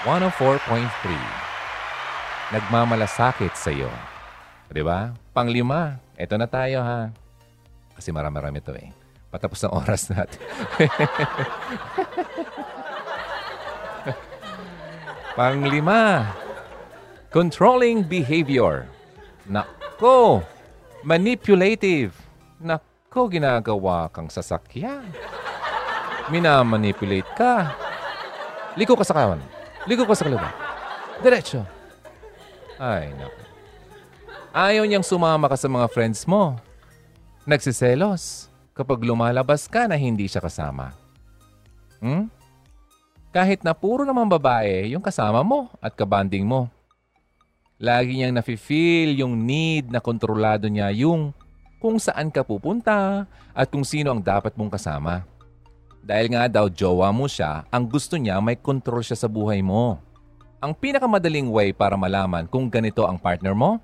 104.3. 0.07 2.55
Nagmamalasakit 2.55 3.51
sa 3.55 3.71
iyo. 3.71 3.91
Di 4.71 4.79
ba? 4.79 5.11
Panglima, 5.35 5.99
eto 6.15 6.39
na 6.39 6.47
tayo 6.47 6.79
ha. 6.79 7.11
Kasi 7.99 8.15
marami-rami 8.15 8.63
to 8.63 8.71
eh. 8.71 8.95
Patapos 9.27 9.59
ng 9.67 9.75
oras 9.75 10.07
natin. 10.11 10.39
Panglima, 15.39 16.27
controlling 17.31 18.03
behavior. 18.03 18.83
Nako, 19.47 20.43
manipulative. 21.03 22.11
Nako, 22.59 22.90
ginagawa 23.11 24.07
kang 24.07 24.31
sasakyan. 24.31 25.03
Minamanipulate 26.31 27.27
ka. 27.35 27.75
Liko 28.79 28.95
ka 28.95 29.03
sa 29.03 29.11
kawan. 29.11 29.43
Liko 29.83 30.07
ka 30.07 30.15
sa 30.15 30.23
kaliwa. 30.23 30.47
Diretso. 31.19 31.59
Ay, 32.79 33.11
nako. 33.19 33.41
Ayaw 34.55 34.87
niyang 34.87 35.03
sumama 35.03 35.51
ka 35.51 35.59
sa 35.59 35.67
mga 35.67 35.91
friends 35.91 36.23
mo. 36.23 36.55
Nagsiselos 37.43 38.47
kapag 38.71 39.03
lumalabas 39.03 39.67
ka 39.67 39.91
na 39.91 39.99
hindi 39.99 40.31
siya 40.31 40.39
kasama. 40.39 40.95
Hmm? 41.99 42.31
Kahit 43.35 43.63
na 43.63 43.75
puro 43.75 44.07
naman 44.07 44.31
babae 44.31 44.87
yung 44.91 45.03
kasama 45.03 45.43
mo 45.43 45.67
at 45.83 45.95
kabanding 45.99 46.47
mo. 46.47 46.71
Lagi 47.75 48.15
niyang 48.15 48.39
nafe-feel 48.39 49.19
yung 49.19 49.35
need 49.35 49.91
na 49.91 49.99
kontrolado 49.99 50.71
niya 50.71 50.91
yung 50.95 51.35
kung 51.81 51.97
saan 51.97 52.29
ka 52.29 52.45
pupunta 52.45 53.25
at 53.57 53.67
kung 53.73 53.81
sino 53.81 54.13
ang 54.13 54.21
dapat 54.21 54.53
mong 54.53 54.77
kasama. 54.77 55.25
Dahil 56.05 56.29
nga 56.33 56.45
daw 56.45 56.69
jowa 56.69 57.09
mo 57.09 57.25
siya, 57.25 57.65
ang 57.73 57.89
gusto 57.89 58.21
niya 58.21 58.37
may 58.37 58.55
control 58.55 59.01
siya 59.01 59.17
sa 59.17 59.25
buhay 59.25 59.65
mo. 59.65 59.97
Ang 60.61 60.77
pinakamadaling 60.77 61.49
way 61.49 61.73
para 61.73 61.97
malaman 61.97 62.45
kung 62.45 62.69
ganito 62.69 63.01
ang 63.09 63.17
partner 63.17 63.57
mo 63.57 63.81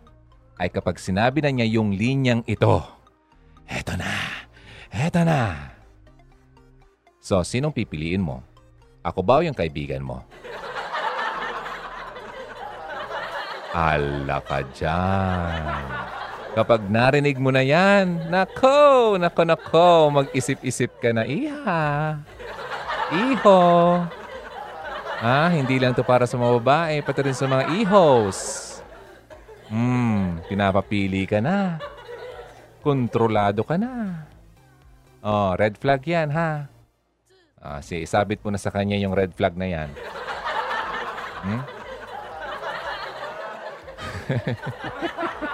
ay 0.61 0.69
kapag 0.69 1.01
sinabi 1.01 1.41
na 1.41 1.49
niya 1.49 1.81
yung 1.81 1.93
linyang 1.93 2.45
ito. 2.45 2.85
Eto 3.65 3.97
na. 3.97 4.45
Eto 4.93 5.25
na. 5.25 5.73
So, 7.17 7.41
sinong 7.41 7.73
pipiliin 7.73 8.21
mo? 8.21 8.45
Ako 9.01 9.25
ba 9.25 9.41
o 9.41 9.45
yung 9.45 9.57
kaibigan 9.57 10.05
mo? 10.05 10.21
Ala 13.73 14.41
ka 14.41 14.63
dyan. 14.73 16.16
Kapag 16.57 16.89
narinig 16.89 17.37
mo 17.37 17.53
na 17.53 17.61
yan, 17.61 18.33
nako, 18.33 19.13
nako, 19.21 19.45
nako, 19.45 20.09
mag-isip-isip 20.09 20.89
ka 20.97 21.13
na, 21.13 21.21
iha. 21.21 22.17
Iho. 23.13 23.61
Ah, 25.21 25.53
hindi 25.53 25.77
lang 25.77 25.93
to 25.93 26.01
para 26.01 26.25
sa 26.25 26.33
mga 26.33 26.57
babae, 26.57 27.05
pati 27.05 27.29
rin 27.29 27.37
sa 27.37 27.45
mga 27.45 27.69
ihos. 27.77 28.65
Hmm, 29.69 30.41
pinapapili 30.49 31.29
ka 31.29 31.37
na. 31.37 31.77
Kontrolado 32.81 33.61
ka 33.61 33.77
na. 33.77 34.25
Oh, 35.21 35.53
red 35.53 35.77
flag 35.77 36.01
yan, 36.09 36.33
ha? 36.33 36.65
Ah, 37.61 37.85
si 37.85 38.01
isabit 38.01 38.41
mo 38.41 38.49
na 38.49 38.57
sa 38.57 38.73
kanya 38.73 38.97
yung 38.97 39.13
red 39.13 39.29
flag 39.37 39.53
na 39.53 39.69
yan. 39.69 39.93
Hmm? 41.45 41.61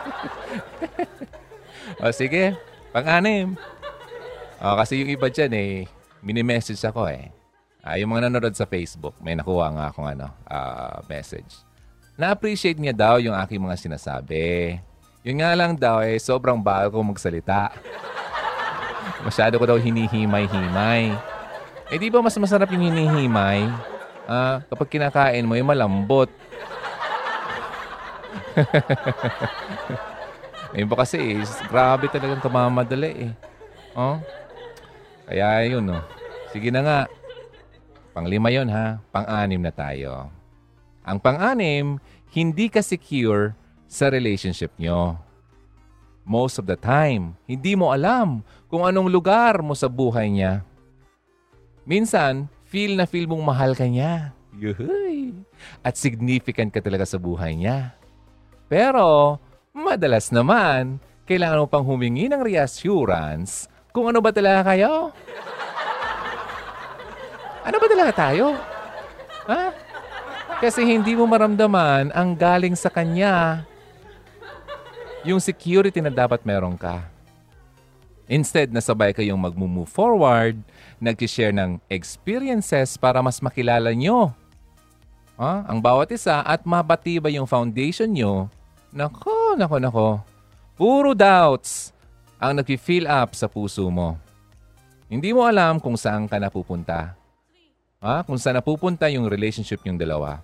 o 2.04 2.12
sige, 2.12 2.52
pang-anim. 2.92 3.56
O, 4.60 4.76
kasi 4.76 5.00
yung 5.00 5.12
iba 5.16 5.32
dyan 5.32 5.52
eh, 5.56 5.88
mini-message 6.20 6.84
ako 6.84 7.08
eh. 7.08 7.32
Ah, 7.80 7.96
yung 7.96 8.12
mga 8.12 8.28
nanonood 8.28 8.56
sa 8.56 8.68
Facebook, 8.68 9.16
may 9.24 9.40
nakuha 9.40 9.72
nga 9.72 9.86
akong 9.92 10.08
ano, 10.08 10.28
uh, 10.48 11.00
message. 11.08 11.64
Na-appreciate 12.20 12.80
niya 12.80 12.92
daw 12.92 13.24
yung 13.24 13.36
aking 13.36 13.60
mga 13.60 13.80
sinasabi. 13.80 14.80
Yun 15.24 15.40
nga 15.40 15.56
lang 15.56 15.80
daw 15.80 16.04
eh, 16.04 16.20
sobrang 16.20 16.60
bago 16.60 17.00
ko 17.00 17.04
magsalita. 17.04 17.72
Masyado 19.28 19.56
ko 19.56 19.64
daw 19.64 19.80
hinihimay-himay. 19.80 21.16
Eh 21.88 22.00
di 22.00 22.12
ba 22.12 22.20
mas 22.20 22.36
masarap 22.36 22.68
yung 22.72 22.88
hinihimay? 22.92 23.68
Ah, 24.28 24.60
kapag 24.68 24.92
kinakain 24.92 25.48
mo, 25.48 25.56
yung 25.56 25.72
malambot. 25.72 26.28
Ayun 30.74 30.90
ba 30.90 31.06
kasi, 31.06 31.22
eh, 31.22 31.46
grabe 31.70 32.10
talagang 32.10 32.42
kamamadali 32.42 33.30
eh. 33.30 33.34
Oh? 33.94 34.18
Kaya 35.30 35.70
yun, 35.70 35.86
no. 35.86 36.02
Oh. 36.02 36.04
Sige 36.50 36.74
na 36.74 36.82
nga. 36.82 37.00
Panglima 38.14 38.50
yon 38.50 38.70
ha. 38.74 38.98
Pang-anim 39.14 39.62
na 39.62 39.70
tayo. 39.70 40.34
Ang 41.06 41.18
pang-anim, 41.22 42.02
hindi 42.34 42.70
ka 42.74 42.82
secure 42.82 43.54
sa 43.86 44.10
relationship 44.10 44.74
nyo. 44.82 45.18
Most 46.26 46.58
of 46.58 46.66
the 46.66 46.80
time, 46.80 47.38
hindi 47.46 47.78
mo 47.78 47.94
alam 47.94 48.42
kung 48.66 48.82
anong 48.82 49.14
lugar 49.14 49.62
mo 49.62 49.78
sa 49.78 49.86
buhay 49.86 50.34
niya. 50.34 50.66
Minsan, 51.86 52.50
feel 52.66 52.98
na 52.98 53.06
feel 53.06 53.30
mong 53.30 53.44
mahal 53.46 53.78
ka 53.78 53.86
niya. 53.86 54.34
Yuhuy! 54.58 55.36
At 55.86 56.00
significant 56.00 56.74
ka 56.74 56.82
talaga 56.82 57.06
sa 57.06 57.20
buhay 57.20 57.54
niya. 57.60 57.94
Pero, 58.72 59.38
madalas 59.74 60.30
naman, 60.30 61.02
kailangan 61.26 61.66
mo 61.66 61.68
pang 61.68 61.82
humingi 61.82 62.30
ng 62.30 62.46
reassurance 62.46 63.66
kung 63.90 64.06
ano 64.06 64.22
ba 64.22 64.30
talaga 64.30 64.70
kayo. 64.70 65.10
Ano 67.66 67.78
ba 67.82 67.88
talaga 67.90 68.12
tayo? 68.14 68.54
Ha? 69.50 69.74
Kasi 70.62 70.86
hindi 70.86 71.18
mo 71.18 71.26
maramdaman 71.26 72.14
ang 72.14 72.38
galing 72.38 72.78
sa 72.78 72.94
kanya 72.94 73.66
yung 75.26 75.42
security 75.42 76.00
na 76.00 76.14
dapat 76.14 76.46
meron 76.46 76.78
ka. 76.78 77.04
Instead, 78.30 78.72
nasabay 78.72 79.12
kayong 79.12 79.42
mag-move 79.42 79.90
forward, 79.90 80.56
nag-share 81.02 81.52
ng 81.52 81.82
experiences 81.92 82.96
para 82.96 83.20
mas 83.20 83.44
makilala 83.44 83.92
nyo 83.92 84.32
ha? 85.36 85.66
ang 85.68 85.82
bawat 85.82 86.14
isa 86.14 86.40
at 86.46 86.64
mabatiba 86.64 87.28
yung 87.34 87.50
foundation 87.50 88.08
nyo. 88.14 88.48
Nako, 88.94 89.33
nako, 89.56 89.78
nako. 89.80 90.08
Puro 90.74 91.14
doubts 91.14 91.94
ang 92.42 92.58
nag-fill 92.58 93.06
up 93.08 93.38
sa 93.38 93.48
puso 93.48 93.88
mo. 93.88 94.18
Hindi 95.08 95.32
mo 95.32 95.46
alam 95.46 95.78
kung 95.78 95.94
saan 95.94 96.26
ka 96.26 96.42
napupunta. 96.42 97.14
Ha? 98.04 98.26
Kung 98.26 98.36
saan 98.36 98.60
napupunta 98.60 99.08
yung 99.08 99.30
relationship 99.30 99.80
yung 99.86 99.96
dalawa. 99.96 100.42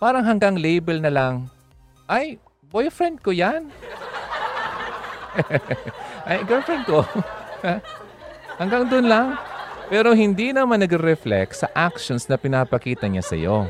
Parang 0.00 0.24
hanggang 0.24 0.56
label 0.56 0.98
na 0.98 1.12
lang, 1.12 1.34
ay, 2.10 2.38
boyfriend 2.72 3.22
ko 3.22 3.30
yan. 3.30 3.70
Ay, 6.28 6.44
girlfriend 6.44 6.84
ko. 6.84 7.06
Hanggang 8.60 8.84
doon 8.90 9.06
lang. 9.08 9.26
Pero 9.92 10.16
hindi 10.16 10.50
naman 10.50 10.80
nag-reflect 10.80 11.64
sa 11.64 11.68
actions 11.72 12.24
na 12.28 12.40
pinapakita 12.40 13.04
niya 13.08 13.24
sa 13.24 13.36
iyo. 13.36 13.68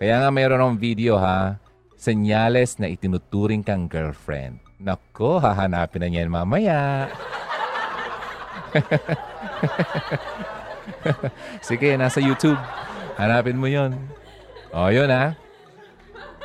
Kaya 0.00 0.24
nga 0.24 0.30
mayroon 0.34 0.74
ng 0.74 0.80
video 0.80 1.14
ha, 1.20 1.61
senyales 2.02 2.82
na 2.82 2.90
itinuturing 2.90 3.62
kang 3.62 3.86
girlfriend. 3.86 4.58
Nako, 4.82 5.38
hahanapin 5.38 6.02
na 6.02 6.10
niyan 6.10 6.26
mamaya. 6.26 7.06
Sige, 11.68 11.94
nasa 11.94 12.18
YouTube. 12.18 12.58
Hanapin 13.14 13.54
mo 13.54 13.70
yon. 13.70 13.94
O, 14.74 14.90
yun 14.90 15.14
ha. 15.14 15.38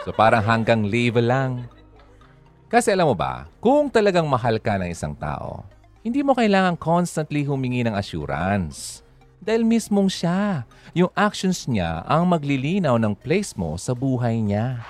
So 0.05 0.13
parang 0.13 0.45
hanggang 0.45 0.85
level 0.85 1.25
lang. 1.25 1.65
Kasi 2.69 2.93
alam 2.93 3.09
mo 3.09 3.17
ba, 3.17 3.49
kung 3.57 3.89
talagang 3.89 4.29
mahal 4.29 4.61
ka 4.61 4.77
ng 4.77 4.93
isang 4.93 5.17
tao, 5.17 5.65
hindi 6.05 6.21
mo 6.21 6.37
kailangan 6.37 6.77
constantly 6.77 7.41
humingi 7.41 7.81
ng 7.81 7.97
assurance. 7.97 9.01
Dahil 9.41 9.65
mismong 9.65 10.11
siya, 10.11 10.69
yung 10.93 11.09
actions 11.17 11.65
niya 11.65 12.05
ang 12.05 12.29
maglilinaw 12.29 13.01
ng 13.01 13.17
place 13.17 13.57
mo 13.57 13.73
sa 13.79 13.97
buhay 13.97 14.37
niya. 14.43 14.83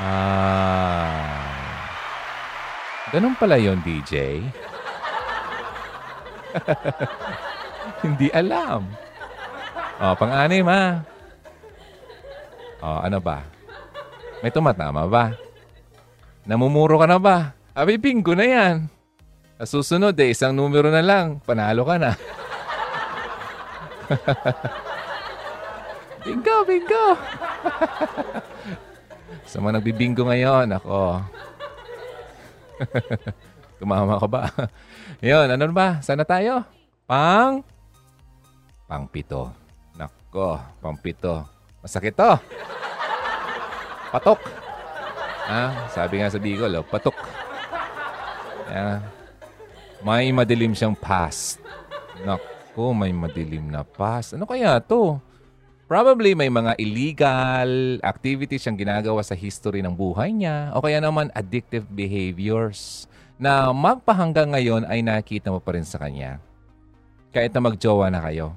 Ah. 0.00 1.44
Ganun 3.12 3.36
pala 3.36 3.60
yon 3.60 3.84
DJ. 3.84 4.40
Hindi 8.06 8.32
alam. 8.32 8.88
O, 10.00 10.16
pang-anim 10.16 10.64
ha. 10.72 11.04
O, 12.80 13.04
ano 13.04 13.20
ba? 13.20 13.44
May 14.40 14.48
tumatama 14.48 15.04
ba? 15.04 15.36
Namumuro 16.48 16.96
ka 16.96 17.04
na 17.04 17.20
ba? 17.20 17.52
Abi, 17.76 18.00
bingo 18.00 18.32
na 18.32 18.48
yan. 18.48 18.88
Susunod, 19.60 20.16
eh, 20.16 20.32
isang 20.32 20.56
numero 20.56 20.88
na 20.88 21.04
lang. 21.04 21.44
Panalo 21.44 21.84
ka 21.84 22.00
na. 22.00 22.16
bingo, 26.24 26.56
bingo. 26.64 27.04
Sa 29.46 29.62
mga 29.62 29.78
nagbibingo 29.78 30.26
ngayon, 30.26 30.74
ako. 30.74 31.22
Tumama 33.80 34.20
ka 34.20 34.28
ba? 34.28 34.42
Yun, 35.24 35.48
ano 35.48 35.64
ba? 35.72 36.02
Sana 36.04 36.24
tayo? 36.26 36.64
Pang? 37.08 37.64
Pang 38.84 39.06
pito. 39.08 39.48
Nako, 39.96 40.58
pang 40.82 40.98
pito. 40.98 41.46
Masakit 41.80 42.12
to. 42.12 42.32
Patok. 44.10 44.40
Ah, 45.50 45.90
sabi 45.90 46.22
nga 46.22 46.30
sa 46.30 46.38
Bicol, 46.38 46.78
oh, 46.78 46.86
patok. 46.86 47.14
Yeah. 48.70 49.02
May 50.02 50.30
madilim 50.30 50.74
siyang 50.74 50.94
past. 50.94 51.58
Nako, 52.22 52.94
may 52.94 53.10
madilim 53.10 53.66
na 53.66 53.82
past. 53.82 54.38
Ano 54.38 54.46
kaya 54.46 54.78
to? 54.78 55.18
Probably 55.90 56.38
may 56.38 56.46
mga 56.46 56.78
illegal 56.78 57.98
activities 58.06 58.62
siyang 58.62 58.78
ginagawa 58.78 59.26
sa 59.26 59.34
history 59.34 59.82
ng 59.82 59.90
buhay 59.90 60.30
niya 60.30 60.70
o 60.70 60.78
kaya 60.78 61.02
naman 61.02 61.34
addictive 61.34 61.82
behaviors 61.90 63.10
na 63.42 63.74
magpahanggang 63.74 64.54
ngayon 64.54 64.86
ay 64.86 65.02
nakita 65.02 65.50
mo 65.50 65.58
pa 65.58 65.74
rin 65.74 65.82
sa 65.82 65.98
kanya. 65.98 66.38
Kahit 67.34 67.50
na 67.50 67.58
magjowa 67.66 68.06
na 68.06 68.22
kayo. 68.22 68.54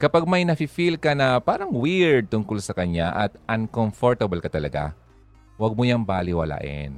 Kapag 0.00 0.24
may 0.24 0.48
nafe-feel 0.48 0.96
ka 0.96 1.12
na 1.12 1.36
parang 1.44 1.76
weird 1.76 2.32
tungkol 2.32 2.56
sa 2.56 2.72
kanya 2.72 3.12
at 3.12 3.36
uncomfortable 3.44 4.40
ka 4.40 4.48
talaga, 4.48 4.96
huwag 5.60 5.76
mo 5.76 5.84
niyang 5.84 6.08
baliwalain. 6.08 6.96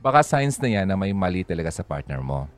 Baka 0.00 0.24
signs 0.24 0.56
na 0.64 0.80
yan 0.80 0.88
na 0.88 0.96
may 0.96 1.12
mali 1.12 1.44
talaga 1.44 1.68
sa 1.68 1.84
partner 1.84 2.24
mo. 2.24 2.48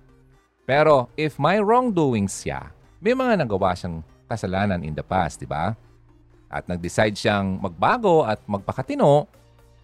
Pero 0.62 1.10
if 1.18 1.42
may 1.42 1.58
wrongdoings 1.58 2.46
siya, 2.46 2.70
may 3.02 3.18
mga 3.18 3.42
nagawa 3.42 3.74
siyang 3.74 4.06
kasalanan 4.30 4.86
in 4.86 4.94
the 4.94 5.02
past, 5.02 5.42
di 5.42 5.50
ba? 5.50 5.74
At 6.50 6.66
nag-decide 6.66 7.14
siyang 7.14 7.62
magbago 7.62 8.26
at 8.26 8.42
magpakatino 8.50 9.30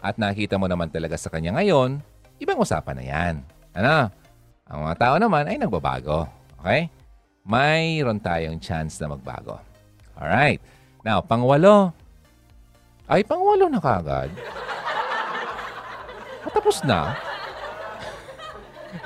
at 0.03 0.19
nakita 0.19 0.59
mo 0.59 0.67
naman 0.67 0.91
talaga 0.91 1.15
sa 1.15 1.31
kanya 1.31 1.55
ngayon, 1.55 2.03
ibang 2.43 2.59
usapan 2.59 2.99
na 2.99 3.05
yan. 3.07 3.35
Ano? 3.73 4.11
Ang 4.67 4.79
mga 4.83 4.97
tao 4.99 5.15
naman 5.23 5.47
ay 5.47 5.63
nagbabago. 5.63 6.27
Okay? 6.61 6.91
Mayroon 7.47 8.19
tayong 8.19 8.59
chance 8.59 8.99
na 8.99 9.15
magbago. 9.15 9.63
Alright. 10.19 10.59
Now, 11.07 11.23
pangwalo. 11.23 11.95
Ay, 13.07 13.23
pangwalo 13.23 13.71
na 13.71 13.79
kagad. 13.79 14.35
Patapos 16.43 16.83
na. 16.89 17.15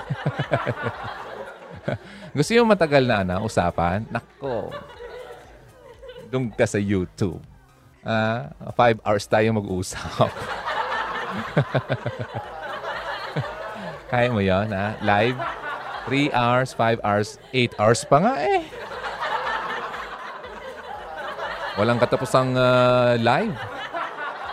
Gusto 2.37 2.53
yung 2.57 2.71
matagal 2.71 3.05
na 3.05 3.21
na 3.21 3.37
usapan? 3.45 4.09
Nako. 4.09 4.73
Doon 6.31 6.49
ka 6.55 6.65
sa 6.65 6.81
YouTube. 6.81 7.43
Uh, 8.01 8.49
five 8.73 8.97
hours 9.05 9.29
tayo 9.29 9.53
mag-usap. 9.53 10.33
Kaya 14.11 14.27
mo 14.35 14.43
yun, 14.43 14.73
ha? 14.75 14.99
Live? 15.05 15.39
3 16.09 16.33
hours, 16.35 16.75
5 16.75 16.99
hours, 17.07 17.39
8 17.55 17.79
hours 17.79 18.01
pa 18.09 18.17
nga 18.19 18.35
eh. 18.41 18.67
Walang 21.79 22.03
katapusang 22.03 22.57
uh, 22.59 23.15
live. 23.21 23.55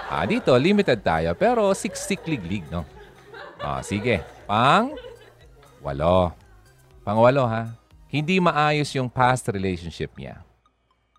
Ah, 0.07 0.23
dito, 0.23 0.55
limited 0.55 1.03
tayo. 1.03 1.35
Pero 1.35 1.75
siksik 1.75 2.23
lig 2.29 2.63
no? 2.71 2.87
Ah, 3.59 3.83
sige. 3.83 4.23
Pang 4.47 4.95
walo. 5.83 6.31
Pang 7.03 7.19
walo, 7.19 7.43
ha? 7.43 7.73
Hindi 8.07 8.39
maayos 8.39 8.93
yung 8.95 9.11
past 9.11 9.51
relationship 9.51 10.15
niya. 10.15 10.46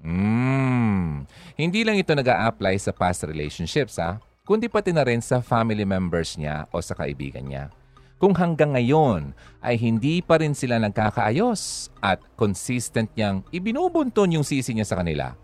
Mm. 0.02 1.26
Hindi 1.58 1.80
lang 1.82 1.98
ito 1.98 2.14
nag 2.14 2.26
apply 2.26 2.78
sa 2.78 2.94
past 2.94 3.26
relationships, 3.26 3.98
ha? 3.98 4.22
kundi 4.48 4.64
pati 4.64 4.96
na 4.96 5.04
rin 5.04 5.20
sa 5.20 5.44
family 5.44 5.84
members 5.84 6.40
niya 6.40 6.64
o 6.72 6.80
sa 6.80 6.96
kaibigan 6.96 7.44
niya. 7.44 7.68
Kung 8.16 8.32
hanggang 8.32 8.72
ngayon 8.72 9.36
ay 9.60 9.76
hindi 9.76 10.24
pa 10.24 10.40
rin 10.40 10.56
sila 10.56 10.80
nagkakaayos 10.80 11.92
at 12.00 12.18
consistent 12.34 13.12
niyang 13.12 13.44
ibinubunton 13.52 14.40
yung 14.40 14.42
sisi 14.48 14.72
niya 14.72 14.88
sa 14.88 15.04
kanila, 15.04 15.36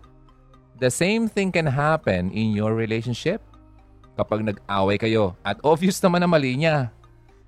the 0.81 0.89
same 0.89 1.29
thing 1.29 1.53
can 1.53 1.69
happen 1.69 2.33
in 2.33 2.51
your 2.57 2.73
relationship. 2.73 3.45
Kapag 4.17 4.41
nag-away 4.41 4.97
kayo 4.97 5.37
at 5.45 5.61
obvious 5.61 6.01
naman 6.01 6.25
na 6.25 6.27
mali 6.27 6.57
niya, 6.57 6.89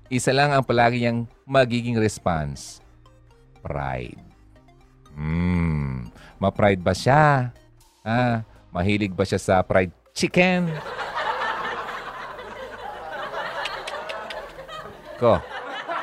isa 0.07 0.31
lang 0.31 0.53
ang 0.53 0.63
palagi 0.63 1.03
niyang 1.03 1.25
magiging 1.43 1.97
response. 1.97 2.79
Pride. 3.65 4.21
Hmm. 5.17 6.13
Ma-pride 6.37 6.81
ba 6.81 6.93
siya? 6.93 7.49
Ah, 8.05 8.45
mahilig 8.69 9.11
ba 9.11 9.25
siya 9.25 9.41
sa 9.41 9.55
fried 9.65 9.89
chicken? 10.13 10.69
Ko, 15.17 15.41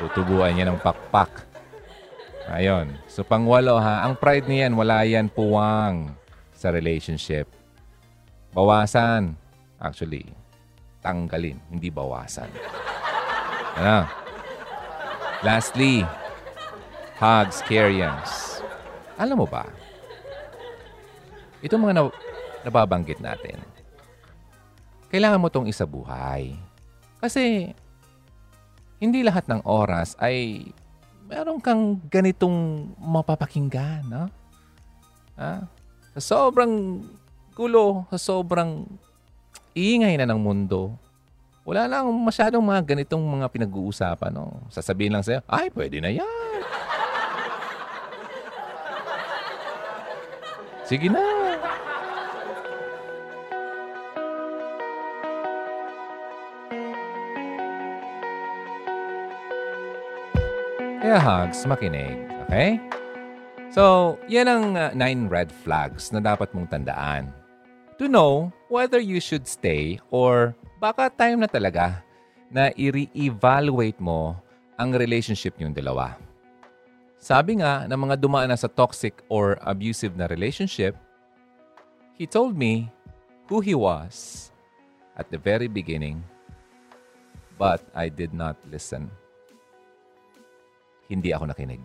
tutubuan 0.02 0.58
niya 0.58 0.66
ng 0.74 0.82
pakpak. 0.82 1.46
Ayon. 2.50 2.92
So, 3.06 3.22
pangwalo 3.22 3.78
ha, 3.78 4.02
ang 4.04 4.18
pride 4.18 4.50
niyan, 4.50 4.74
wala 4.74 5.06
yan 5.06 5.30
puwang 5.30 6.12
sa 6.52 6.74
relationship. 6.74 7.46
Bawasan. 8.50 9.38
Actually, 9.78 10.26
tanggalin, 10.98 11.56
hindi 11.70 11.88
bawasan. 11.94 12.50
Ano? 13.78 14.06
Lastly, 15.46 16.02
hugs, 17.20 17.62
carriers. 17.64 18.64
Alam 19.14 19.44
mo 19.44 19.46
ba, 19.46 19.68
itong 21.64 21.80
mga 21.80 21.96
na- 21.96 22.16
nababanggit 22.68 23.24
natin, 23.24 23.56
kailangan 25.08 25.40
mo 25.40 25.48
itong 25.48 25.70
isabuhay. 25.70 26.52
Kasi 27.24 27.72
hindi 29.00 29.24
lahat 29.24 29.48
ng 29.48 29.64
oras 29.64 30.12
ay 30.20 30.68
meron 31.24 31.60
kang 31.60 31.96
ganitong 32.12 32.88
mapapakinggan. 33.00 34.04
No? 34.04 34.28
Ha? 35.40 35.64
Sa 36.20 36.20
sobrang 36.20 37.00
gulo, 37.56 38.04
sa 38.12 38.18
sobrang 38.20 38.84
ingay 39.72 40.20
na 40.20 40.28
ng 40.28 40.38
mundo, 40.38 40.94
wala 41.64 41.88
lang 41.88 42.06
masyadong 42.12 42.62
mga 42.62 42.84
ganitong 42.84 43.24
mga 43.24 43.48
pinag-uusapan. 43.50 44.30
No? 44.36 44.68
Sasabihin 44.68 45.16
lang 45.16 45.24
sa'yo, 45.24 45.40
ay, 45.48 45.72
pwede 45.72 45.98
na 46.04 46.12
yan. 46.12 46.60
Sige 50.88 51.08
na. 51.08 51.33
Kaya 61.04 61.20
hugs, 61.20 61.68
makinig. 61.68 62.16
Okay? 62.48 62.80
So, 63.68 64.16
yan 64.24 64.48
ang 64.48 64.72
uh, 64.72 64.88
nine 64.96 65.28
red 65.28 65.52
flags 65.52 66.08
na 66.08 66.16
dapat 66.16 66.48
mong 66.56 66.72
tandaan. 66.72 67.28
To 68.00 68.08
know 68.08 68.48
whether 68.72 68.96
you 68.96 69.20
should 69.20 69.44
stay 69.44 70.00
or 70.08 70.56
baka 70.80 71.12
time 71.12 71.44
na 71.44 71.48
talaga 71.52 72.00
na 72.48 72.72
i-re-evaluate 72.72 74.00
mo 74.00 74.32
ang 74.80 74.96
relationship 74.96 75.60
niyong 75.60 75.76
dalawa. 75.76 76.16
Sabi 77.20 77.60
nga 77.60 77.84
ng 77.84 78.00
mga 78.00 78.16
dumaan 78.24 78.48
na 78.48 78.56
sa 78.56 78.72
toxic 78.72 79.20
or 79.28 79.60
abusive 79.60 80.16
na 80.16 80.24
relationship, 80.24 80.96
he 82.16 82.24
told 82.24 82.56
me 82.56 82.88
who 83.52 83.60
he 83.60 83.76
was 83.76 84.48
at 85.20 85.28
the 85.28 85.36
very 85.36 85.68
beginning, 85.68 86.24
but 87.60 87.84
I 87.92 88.08
did 88.08 88.32
not 88.32 88.56
listen. 88.72 89.12
Hindi 91.08 91.32
ako 91.32 91.50
nakinig. 91.50 91.82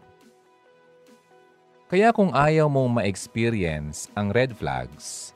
Kaya 1.89 2.13
kung 2.13 2.37
ayaw 2.37 2.69
mong 2.69 3.01
ma-experience 3.01 4.13
ang 4.13 4.29
red 4.29 4.53
flags, 4.53 5.33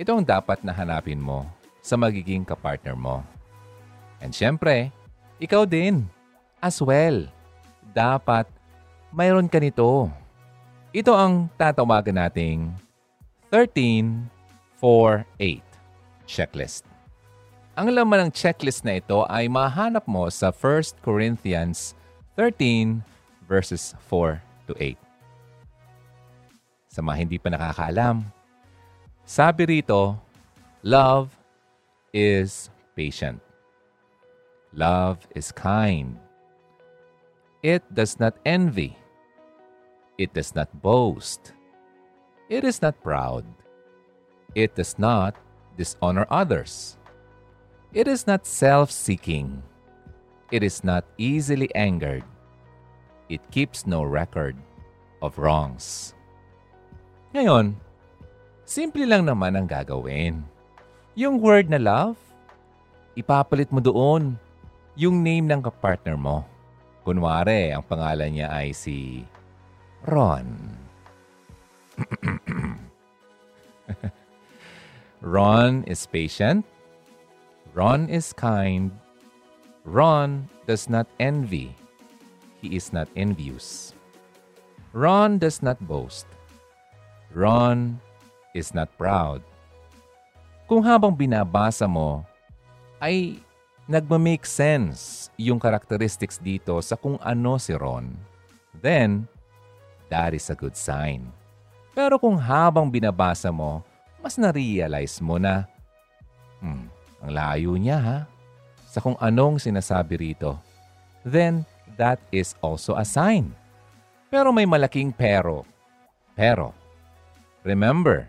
ito 0.00 0.08
ang 0.08 0.24
dapat 0.24 0.64
na 0.64 0.72
hanapin 0.72 1.20
mo 1.20 1.44
sa 1.84 2.00
magiging 2.00 2.48
kapartner 2.48 2.96
mo. 2.96 3.20
And 4.24 4.32
syempre, 4.32 4.88
ikaw 5.36 5.68
din, 5.68 6.08
as 6.60 6.80
well. 6.80 7.28
Dapat 7.92 8.46
mayroon 9.10 9.48
ka 9.48 9.58
nito. 9.60 10.10
Ito 10.92 11.16
ang 11.16 11.48
tatawagan 11.56 12.20
nating 12.20 12.70
13-4-8 13.52 15.62
checklist. 16.28 16.84
Ang 17.74 17.96
laman 17.96 18.28
ng 18.28 18.32
checklist 18.32 18.84
na 18.84 19.00
ito 19.00 19.24
ay 19.26 19.48
mahanap 19.48 20.04
mo 20.04 20.28
sa 20.28 20.52
1 20.52 21.00
Corinthians 21.00 21.96
13 22.40 23.04
verses 23.44 23.92
4 24.08 24.40
to 24.64 24.72
8. 24.80 24.96
Sa 26.88 27.04
mga 27.04 27.16
hindi 27.20 27.36
pa 27.36 27.52
nakakaalam, 27.52 28.24
sabi 29.28 29.68
rito, 29.68 30.16
love 30.80 31.28
is 32.16 32.72
patient. 32.96 33.44
Love 34.72 35.20
is 35.36 35.52
kind. 35.52 36.16
It 37.60 37.84
does 37.92 38.16
not 38.16 38.40
envy. 38.48 38.96
It 40.16 40.32
does 40.32 40.56
not 40.56 40.72
boast. 40.80 41.52
It 42.48 42.64
is 42.64 42.80
not 42.80 42.96
proud. 43.04 43.44
It 44.56 44.80
does 44.80 44.96
not 44.96 45.36
dishonor 45.76 46.24
others. 46.32 46.96
It 47.92 48.08
is 48.08 48.24
not 48.24 48.48
self 48.48 48.88
seeking. 48.88 49.60
It 50.50 50.64
is 50.64 50.82
not 50.82 51.04
easily 51.14 51.68
angered. 51.76 52.26
It 53.30 53.38
keeps 53.54 53.86
no 53.86 54.02
record 54.02 54.58
of 55.22 55.38
wrongs. 55.38 56.18
Ngayon, 57.30 57.78
simple 58.66 59.06
lang 59.06 59.22
naman 59.22 59.54
ang 59.54 59.70
gagawin. 59.70 60.42
Yung 61.14 61.38
word 61.38 61.70
na 61.70 61.78
love, 61.78 62.18
ipapalit 63.14 63.70
mo 63.70 63.78
doon 63.78 64.34
yung 64.98 65.22
name 65.22 65.46
ng 65.46 65.62
kapartner 65.62 66.18
mo. 66.18 66.42
Kunwari, 67.06 67.70
ang 67.70 67.86
pangalan 67.86 68.34
niya 68.34 68.50
ay 68.50 68.74
si 68.74 69.22
Ron. 70.10 70.50
Ron 75.22 75.86
is 75.86 76.02
patient. 76.10 76.66
Ron 77.78 78.10
is 78.10 78.34
kind. 78.34 78.90
Ron 79.86 80.50
does 80.66 80.90
not 80.90 81.06
envy. 81.22 81.78
He 82.60 82.76
is 82.76 82.92
not 82.92 83.08
envious. 83.16 83.96
Ron 84.92 85.40
does 85.40 85.64
not 85.64 85.80
boast. 85.80 86.28
Ron 87.32 87.96
is 88.52 88.76
not 88.76 88.92
proud. 89.00 89.40
Kung 90.68 90.84
habang 90.84 91.16
binabasa 91.16 91.88
mo, 91.88 92.22
ay 93.00 93.40
nagma-make 93.90 94.46
sense 94.46 95.32
yung 95.34 95.58
characteristics 95.58 96.38
dito 96.38 96.78
sa 96.78 96.94
kung 96.94 97.18
ano 97.24 97.58
si 97.58 97.74
Ron, 97.74 98.14
then 98.78 99.26
that 100.12 100.30
is 100.30 100.46
a 100.46 100.54
good 100.54 100.78
sign. 100.78 101.26
Pero 101.90 102.20
kung 102.22 102.38
habang 102.38 102.86
binabasa 102.86 103.50
mo, 103.50 103.82
mas 104.22 104.38
na-realize 104.38 105.18
mo 105.18 105.42
na, 105.42 105.66
hmm, 106.62 106.86
ang 107.24 107.30
layo 107.34 107.74
niya 107.74 107.98
ha, 107.98 108.18
sa 108.86 109.02
kung 109.02 109.18
anong 109.18 109.58
sinasabi 109.58 110.34
rito, 110.34 110.54
then 111.26 111.66
that 112.00 112.16
is 112.32 112.56
also 112.64 112.96
a 112.96 113.04
sign. 113.04 113.52
Pero 114.32 114.48
may 114.48 114.64
malaking 114.64 115.12
pero. 115.12 115.68
Pero, 116.32 116.72
remember, 117.60 118.24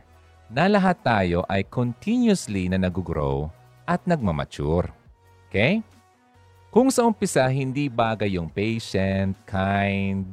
na 0.51 0.67
lahat 0.67 0.99
tayo 0.99 1.47
ay 1.47 1.63
continuously 1.63 2.67
na 2.67 2.75
nag-grow 2.75 3.47
at 3.87 4.03
nagmamature. 4.03 4.91
Okay? 5.47 5.79
Kung 6.67 6.91
sa 6.91 7.07
umpisa 7.07 7.47
hindi 7.47 7.87
bagay 7.87 8.35
yung 8.35 8.51
patient, 8.51 9.39
kind, 9.47 10.27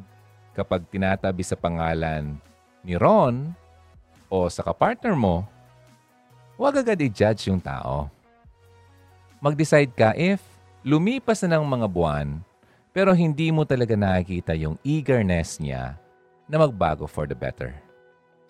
kapag 0.55 0.82
tinatabi 0.91 1.47
sa 1.47 1.55
pangalan 1.55 2.34
ni 2.82 2.99
Ron 2.99 3.55
o 4.26 4.51
sa 4.51 4.66
kapartner 4.66 5.14
mo, 5.14 5.47
huwag 6.59 6.82
agad 6.82 6.99
i-judge 6.99 7.47
yung 7.47 7.62
tao. 7.62 8.11
Mag-decide 9.39 9.95
ka 9.95 10.14
if 10.18 10.43
lumipas 10.82 11.47
na 11.47 11.59
ng 11.59 11.66
mga 11.66 11.86
buwan 11.86 12.43
pero 12.99 13.14
hindi 13.14 13.55
mo 13.55 13.62
talaga 13.62 13.94
nakikita 13.94 14.59
yung 14.59 14.74
eagerness 14.82 15.62
niya 15.62 15.94
na 16.51 16.59
magbago 16.59 17.07
for 17.07 17.30
the 17.30 17.38
better. 17.38 17.70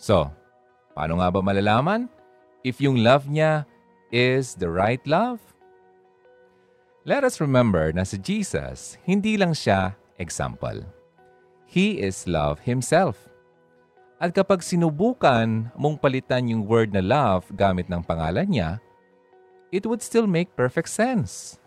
So, 0.01 0.33
paano 0.97 1.21
nga 1.21 1.29
ba 1.29 1.45
malalaman 1.45 2.09
if 2.65 2.81
yung 2.81 3.05
love 3.05 3.29
niya 3.29 3.69
is 4.09 4.57
the 4.57 4.73
right 4.73 5.05
love? 5.05 5.37
Let 7.05 7.29
us 7.29 7.45
remember 7.45 7.93
na 7.93 8.09
si 8.09 8.17
Jesus, 8.17 8.97
hindi 9.05 9.37
lang 9.37 9.53
siya 9.53 9.93
example. 10.17 10.81
He 11.69 12.01
is 12.01 12.25
love 12.25 12.65
himself. 12.65 13.21
At 14.17 14.33
kapag 14.33 14.65
sinubukan 14.65 15.69
mong 15.77 16.01
palitan 16.01 16.49
yung 16.49 16.65
word 16.65 16.97
na 16.97 17.05
love 17.05 17.45
gamit 17.53 17.93
ng 17.93 18.01
pangalan 18.01 18.49
niya, 18.49 18.81
it 19.69 19.85
would 19.85 20.01
still 20.01 20.25
make 20.25 20.57
perfect 20.57 20.89
sense. 20.89 21.61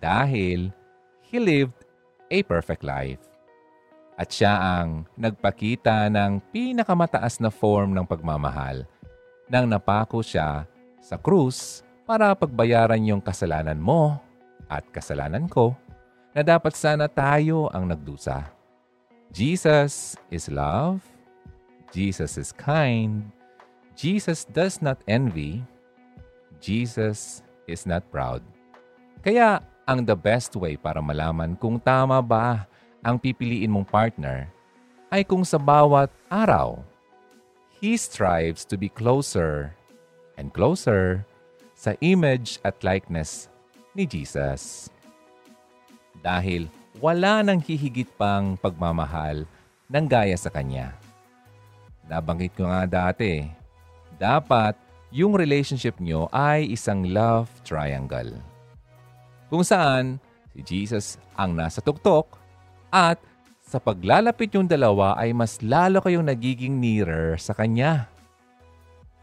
Dahil 0.00 0.72
he 1.20 1.36
lived 1.36 1.83
a 2.30 2.38
perfect 2.44 2.84
life. 2.84 3.20
At 4.14 4.30
siya 4.30 4.54
ang 4.54 5.10
nagpakita 5.18 6.06
ng 6.06 6.38
pinakamataas 6.54 7.42
na 7.42 7.50
form 7.50 7.92
ng 7.98 8.06
pagmamahal 8.06 8.86
nang 9.50 9.66
napako 9.68 10.22
siya 10.22 10.64
sa 11.02 11.18
krus 11.18 11.82
para 12.06 12.32
pagbayaran 12.32 13.02
yung 13.04 13.20
kasalanan 13.20 13.76
mo 13.76 14.16
at 14.70 14.86
kasalanan 14.94 15.50
ko 15.50 15.76
na 16.32 16.40
dapat 16.40 16.72
sana 16.74 17.10
tayo 17.10 17.68
ang 17.74 17.90
nagdusa. 17.90 18.48
Jesus 19.34 20.14
is 20.30 20.46
love. 20.46 21.02
Jesus 21.90 22.38
is 22.38 22.50
kind. 22.54 23.30
Jesus 23.94 24.46
does 24.46 24.82
not 24.82 24.98
envy. 25.06 25.62
Jesus 26.58 27.42
is 27.70 27.86
not 27.86 28.02
proud. 28.10 28.42
Kaya 29.22 29.62
ang 29.84 30.00
the 30.00 30.16
best 30.16 30.56
way 30.56 30.80
para 30.80 31.04
malaman 31.04 31.52
kung 31.56 31.76
tama 31.76 32.20
ba 32.24 32.64
ang 33.04 33.20
pipiliin 33.20 33.68
mong 33.68 33.84
partner 33.84 34.48
ay 35.12 35.22
kung 35.22 35.44
sa 35.44 35.60
bawat 35.60 36.08
araw, 36.32 36.80
he 37.78 37.94
strives 37.94 38.64
to 38.64 38.80
be 38.80 38.88
closer 38.88 39.76
and 40.40 40.50
closer 40.56 41.22
sa 41.76 41.92
image 42.00 42.56
at 42.64 42.80
likeness 42.80 43.52
ni 43.92 44.08
Jesus. 44.08 44.88
Dahil 46.24 46.72
wala 46.98 47.44
nang 47.44 47.60
hihigit 47.60 48.08
pang 48.16 48.56
pagmamahal 48.56 49.44
ng 49.92 50.06
gaya 50.08 50.34
sa 50.40 50.48
Kanya. 50.48 50.96
Nabanggit 52.08 52.56
ko 52.56 52.64
nga 52.64 52.88
dati, 52.88 53.44
dapat 54.16 54.74
yung 55.12 55.36
relationship 55.36 56.00
nyo 56.00 56.26
ay 56.32 56.72
isang 56.72 57.04
love 57.12 57.52
triangle 57.62 58.53
kung 59.54 59.62
saan 59.62 60.18
si 60.50 60.66
Jesus 60.66 61.14
ang 61.38 61.54
nasa 61.54 61.78
tuktok 61.78 62.26
at 62.90 63.22
sa 63.62 63.78
paglalapit 63.78 64.50
yung 64.58 64.66
dalawa 64.66 65.14
ay 65.14 65.30
mas 65.30 65.62
lalo 65.62 66.02
kayong 66.02 66.26
nagiging 66.26 66.74
nearer 66.82 67.38
sa 67.38 67.54
Kanya. 67.54 68.10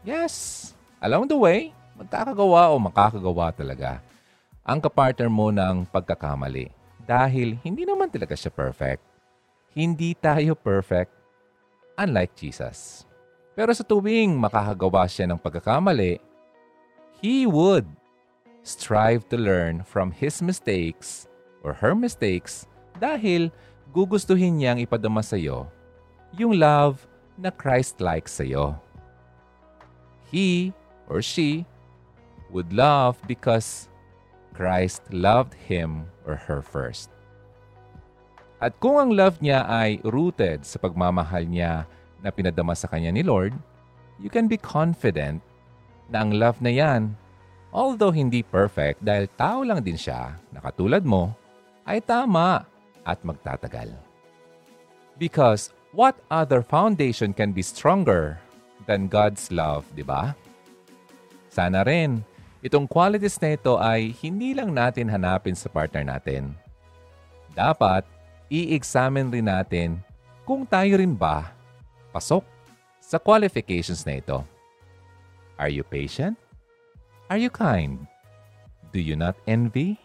Yes, 0.08 0.72
along 1.04 1.28
the 1.28 1.36
way, 1.36 1.76
magkakagawa 2.00 2.72
o 2.72 2.80
makakagawa 2.80 3.52
talaga 3.52 4.00
ang 4.64 4.80
kapartner 4.80 5.28
mo 5.28 5.52
ng 5.52 5.84
pagkakamali 5.92 6.72
dahil 7.04 7.60
hindi 7.60 7.84
naman 7.84 8.08
talaga 8.08 8.32
siya 8.32 8.48
perfect. 8.48 9.04
Hindi 9.76 10.16
tayo 10.16 10.56
perfect, 10.56 11.12
unlike 12.00 12.32
Jesus. 12.40 13.04
Pero 13.52 13.76
sa 13.76 13.84
tuwing 13.84 14.32
makakagawa 14.32 15.04
siya 15.12 15.28
ng 15.28 15.36
pagkakamali, 15.36 16.16
He 17.20 17.44
would 17.44 17.84
strive 18.62 19.26
to 19.28 19.36
learn 19.38 19.82
from 19.82 20.14
his 20.14 20.38
mistakes 20.42 21.26
or 21.66 21.74
her 21.74 21.94
mistakes 21.94 22.66
dahil 22.98 23.50
gugustuhin 23.90 24.58
niyang 24.58 24.78
ipadama 24.82 25.20
sa 25.22 25.34
iyo 25.34 25.66
yung 26.38 26.56
love 26.56 27.04
na 27.36 27.52
Christ-like 27.52 28.24
sa 28.30 28.46
iyo. 28.46 28.78
He 30.32 30.72
or 31.12 31.20
she 31.20 31.68
would 32.48 32.72
love 32.72 33.20
because 33.28 33.92
Christ 34.56 35.04
loved 35.12 35.52
him 35.56 36.08
or 36.24 36.36
her 36.36 36.64
first. 36.64 37.12
At 38.62 38.78
kung 38.78 38.96
ang 38.96 39.10
love 39.12 39.42
niya 39.42 39.66
ay 39.66 39.98
rooted 40.06 40.62
sa 40.62 40.78
pagmamahal 40.78 41.50
niya 41.50 41.84
na 42.22 42.30
pinadama 42.30 42.78
sa 42.78 42.86
kanya 42.86 43.10
ni 43.10 43.26
Lord, 43.26 43.52
you 44.22 44.30
can 44.30 44.46
be 44.46 44.56
confident 44.56 45.42
na 46.08 46.22
ang 46.22 46.30
love 46.36 46.62
na 46.62 46.70
yan 46.70 47.12
Although 47.72 48.12
hindi 48.12 48.44
perfect 48.44 49.00
dahil 49.00 49.32
tao 49.32 49.64
lang 49.64 49.80
din 49.80 49.96
siya 49.96 50.36
na 50.52 50.60
katulad 50.60 51.00
mo, 51.08 51.32
ay 51.88 52.04
tama 52.04 52.68
at 53.00 53.18
magtatagal. 53.24 53.88
Because 55.16 55.72
what 55.96 56.20
other 56.28 56.60
foundation 56.60 57.32
can 57.32 57.56
be 57.56 57.64
stronger 57.64 58.36
than 58.84 59.08
God's 59.08 59.48
love, 59.48 59.88
di 59.96 60.04
ba? 60.04 60.36
Sana 61.48 61.80
rin, 61.80 62.20
itong 62.60 62.84
qualities 62.84 63.40
na 63.40 63.56
ito 63.56 63.80
ay 63.80 64.12
hindi 64.20 64.52
lang 64.52 64.76
natin 64.76 65.08
hanapin 65.08 65.56
sa 65.56 65.72
partner 65.72 66.04
natin. 66.04 66.52
Dapat, 67.56 68.04
i-examine 68.52 69.32
rin 69.32 69.48
natin 69.48 69.88
kung 70.44 70.68
tayo 70.68 71.00
rin 71.00 71.16
ba 71.16 71.52
pasok 72.12 72.44
sa 73.00 73.16
qualifications 73.16 74.04
na 74.04 74.20
ito. 74.20 74.44
Are 75.56 75.72
you 75.72 75.84
patient? 75.84 76.41
Are 77.32 77.40
you 77.40 77.48
kind? 77.48 78.04
Do 78.92 79.00
you 79.00 79.16
not 79.16 79.40
envy? 79.48 79.96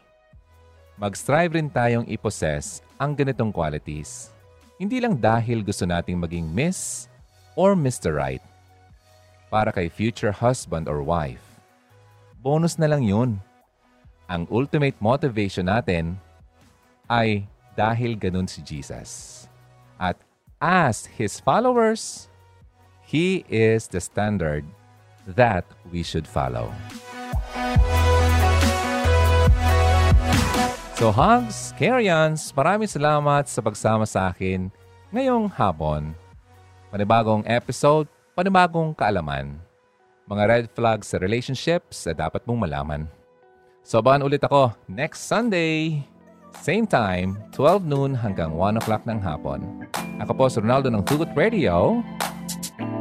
Mag-strive 0.96 1.60
rin 1.60 1.68
tayong 1.68 2.08
ipossess 2.08 2.80
ang 2.96 3.20
ganitong 3.20 3.52
qualities. 3.52 4.32
Hindi 4.80 5.04
lang 5.04 5.20
dahil 5.20 5.60
gusto 5.60 5.84
nating 5.84 6.24
maging 6.24 6.48
Miss 6.48 7.12
or 7.60 7.76
Mr. 7.76 8.16
Right 8.16 8.40
para 9.52 9.76
kay 9.76 9.92
future 9.92 10.32
husband 10.32 10.88
or 10.88 11.04
wife. 11.04 11.44
Bonus 12.40 12.80
na 12.80 12.88
lang 12.88 13.04
yun. 13.04 13.44
Ang 14.32 14.48
ultimate 14.48 14.96
motivation 15.04 15.68
natin 15.68 16.16
ay 17.12 17.44
dahil 17.76 18.16
ganun 18.16 18.48
si 18.48 18.64
Jesus. 18.64 19.44
At 20.00 20.16
as 20.64 21.04
His 21.20 21.44
followers, 21.44 22.32
He 23.04 23.44
is 23.52 23.92
the 23.92 24.00
standard 24.00 24.64
that 25.36 25.68
we 25.92 26.06
should 26.06 26.24
follow. 26.24 26.72
So 30.98 31.14
hugs, 31.14 31.78
carry-ons, 31.78 32.50
maraming 32.58 32.90
salamat 32.90 33.46
sa 33.46 33.62
pagsama 33.62 34.10
sa 34.10 34.34
akin 34.34 34.74
ngayong 35.14 35.46
hapon. 35.54 36.18
Panibagong 36.90 37.46
episode, 37.46 38.10
panibagong 38.34 38.98
kaalaman. 38.98 39.62
Mga 40.26 40.44
red 40.50 40.66
flags 40.74 41.14
sa 41.14 41.22
relationships 41.22 42.02
na 42.10 42.18
dapat 42.18 42.42
mong 42.50 42.66
malaman. 42.66 43.06
So 43.86 44.02
abangan 44.02 44.26
ulit 44.26 44.42
ako 44.42 44.74
next 44.90 45.30
Sunday. 45.30 46.02
Same 46.66 46.90
time, 46.90 47.38
12 47.54 47.86
noon 47.86 48.18
hanggang 48.18 48.58
1 48.58 48.82
o'clock 48.82 49.06
ng 49.06 49.22
hapon. 49.22 49.86
Ako 50.18 50.34
po 50.34 50.50
si 50.50 50.58
Ronaldo 50.58 50.90
ng 50.90 51.06
Hugot 51.06 51.30
Radio. 51.38 52.02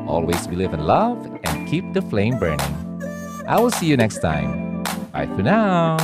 Always 0.04 0.44
believe 0.44 0.76
in 0.76 0.84
love 0.84 1.18
keep 1.66 1.84
the 1.92 2.00
flame 2.00 2.38
burning. 2.38 2.72
I 3.46 3.58
will 3.58 3.74
see 3.74 3.86
you 3.86 3.98
next 3.98 4.22
time. 4.22 4.82
Bye 5.12 5.26
for 5.34 5.42
now. 5.42 5.98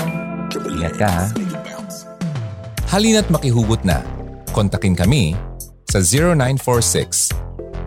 Ingat 0.52 0.94
ka 0.98 1.08
ha. 1.08 1.26
Halina't 2.90 3.30
makihugot 3.32 3.86
na. 3.88 4.04
Kontakin 4.52 4.92
kami 4.92 5.32
sa 5.88 6.04
0946 6.04 7.32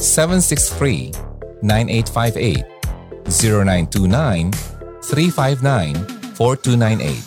763 0.02 1.14
9858 1.62 2.66
0929 3.30 4.50
359 5.06 6.34
4298 6.34 7.22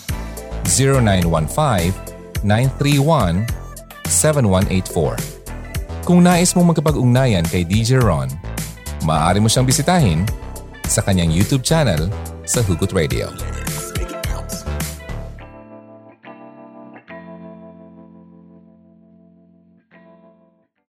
0915 0.66 1.94
931 2.42 3.46
7184 4.09 5.38
Kung 6.09 6.24
nais 6.24 6.57
mong 6.57 6.72
magkapag-ugnayan 6.72 7.44
kay 7.44 7.68
DJ 7.68 8.01
Ron, 8.01 8.32
maaari 9.05 9.38
mo 9.38 9.46
siyang 9.46 9.68
bisitahin 9.68 10.26
sa 10.88 11.05
kanyang 11.05 11.30
YouTube 11.30 11.62
channel 11.62 12.09
sa 12.49 12.64
Hugot 12.64 12.90
Radio. 12.96 13.28